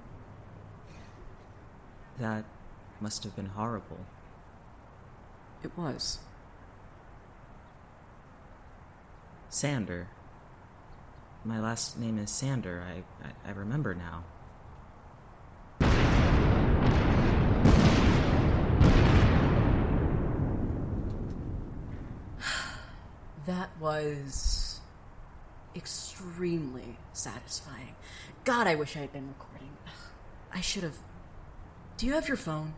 That 2.20 2.46
must 3.00 3.24
have 3.24 3.36
been 3.36 3.48
horrible. 3.48 4.06
It 5.64 5.78
was. 5.78 6.20
Sander. 9.50 10.08
My 11.46 11.60
last 11.62 11.98
name 11.98 12.18
is 12.20 12.30
Sander. 12.30 12.84
I, 12.86 13.04
I, 13.26 13.50
I 13.50 13.54
remember 13.54 13.96
now. 13.96 14.26
That 23.46 23.70
was 23.80 24.82
extremely 25.76 26.98
satisfying. 27.14 27.96
God, 28.44 28.68
I 28.68 28.76
wish 28.76 28.96
I 28.96 29.00
had 29.00 29.14
been 29.14 29.30
recording. 29.30 29.72
I 30.54 30.62
should 30.62 30.84
have. 30.84 30.98
Do 31.98 32.06
you 32.06 32.14
have 32.14 32.28
your 32.28 32.38
phone? 32.38 32.74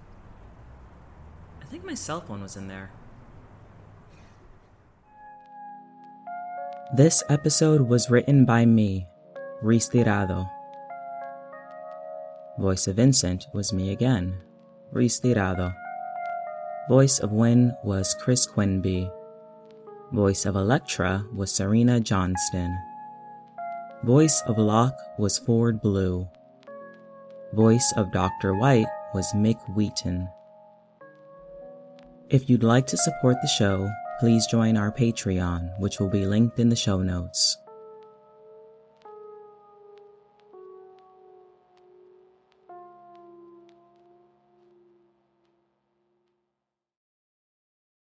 I 1.61 1.65
think 1.65 1.83
my 1.83 1.95
cell 1.95 2.21
phone 2.21 2.41
was 2.41 2.55
in 2.55 2.67
there. 2.67 2.91
This 6.93 7.23
episode 7.29 7.87
was 7.87 8.09
written 8.09 8.43
by 8.43 8.65
me, 8.65 9.07
Rhys 9.61 9.87
Tirado. 9.87 10.45
Voice 12.59 12.85
of 12.85 12.97
Vincent 12.97 13.47
was 13.53 13.71
me 13.71 13.91
again, 13.91 14.35
Rhys 14.91 15.17
Tirado. 15.21 15.73
Voice 16.89 17.19
of 17.19 17.31
Wynn 17.31 17.73
was 17.85 18.13
Chris 18.15 18.45
Quinby. 18.45 19.09
Voice 20.11 20.45
of 20.45 20.57
Elektra 20.57 21.23
was 21.33 21.55
Serina 21.55 22.01
Johnston. 22.01 22.77
Voice 24.03 24.43
of 24.45 24.57
Locke 24.57 24.99
was 25.17 25.37
Ford 25.37 25.81
Blue. 25.81 26.27
Voice 27.53 27.93
of 27.95 28.11
Dr. 28.11 28.53
White 28.53 28.91
was 29.13 29.31
Mick 29.33 29.61
Wheaton. 29.77 30.27
If 32.29 32.49
you'd 32.49 32.63
like 32.63 32.87
to 32.87 32.97
support 32.97 33.37
the 33.41 33.47
show, 33.47 33.89
please 34.21 34.45
join 34.45 34.77
our 34.77 34.91
Patreon, 34.91 35.79
which 35.79 35.99
will 35.99 36.07
be 36.07 36.27
linked 36.27 36.59
in 36.59 36.69
the 36.69 36.75
show 36.75 37.01
notes. 37.01 37.57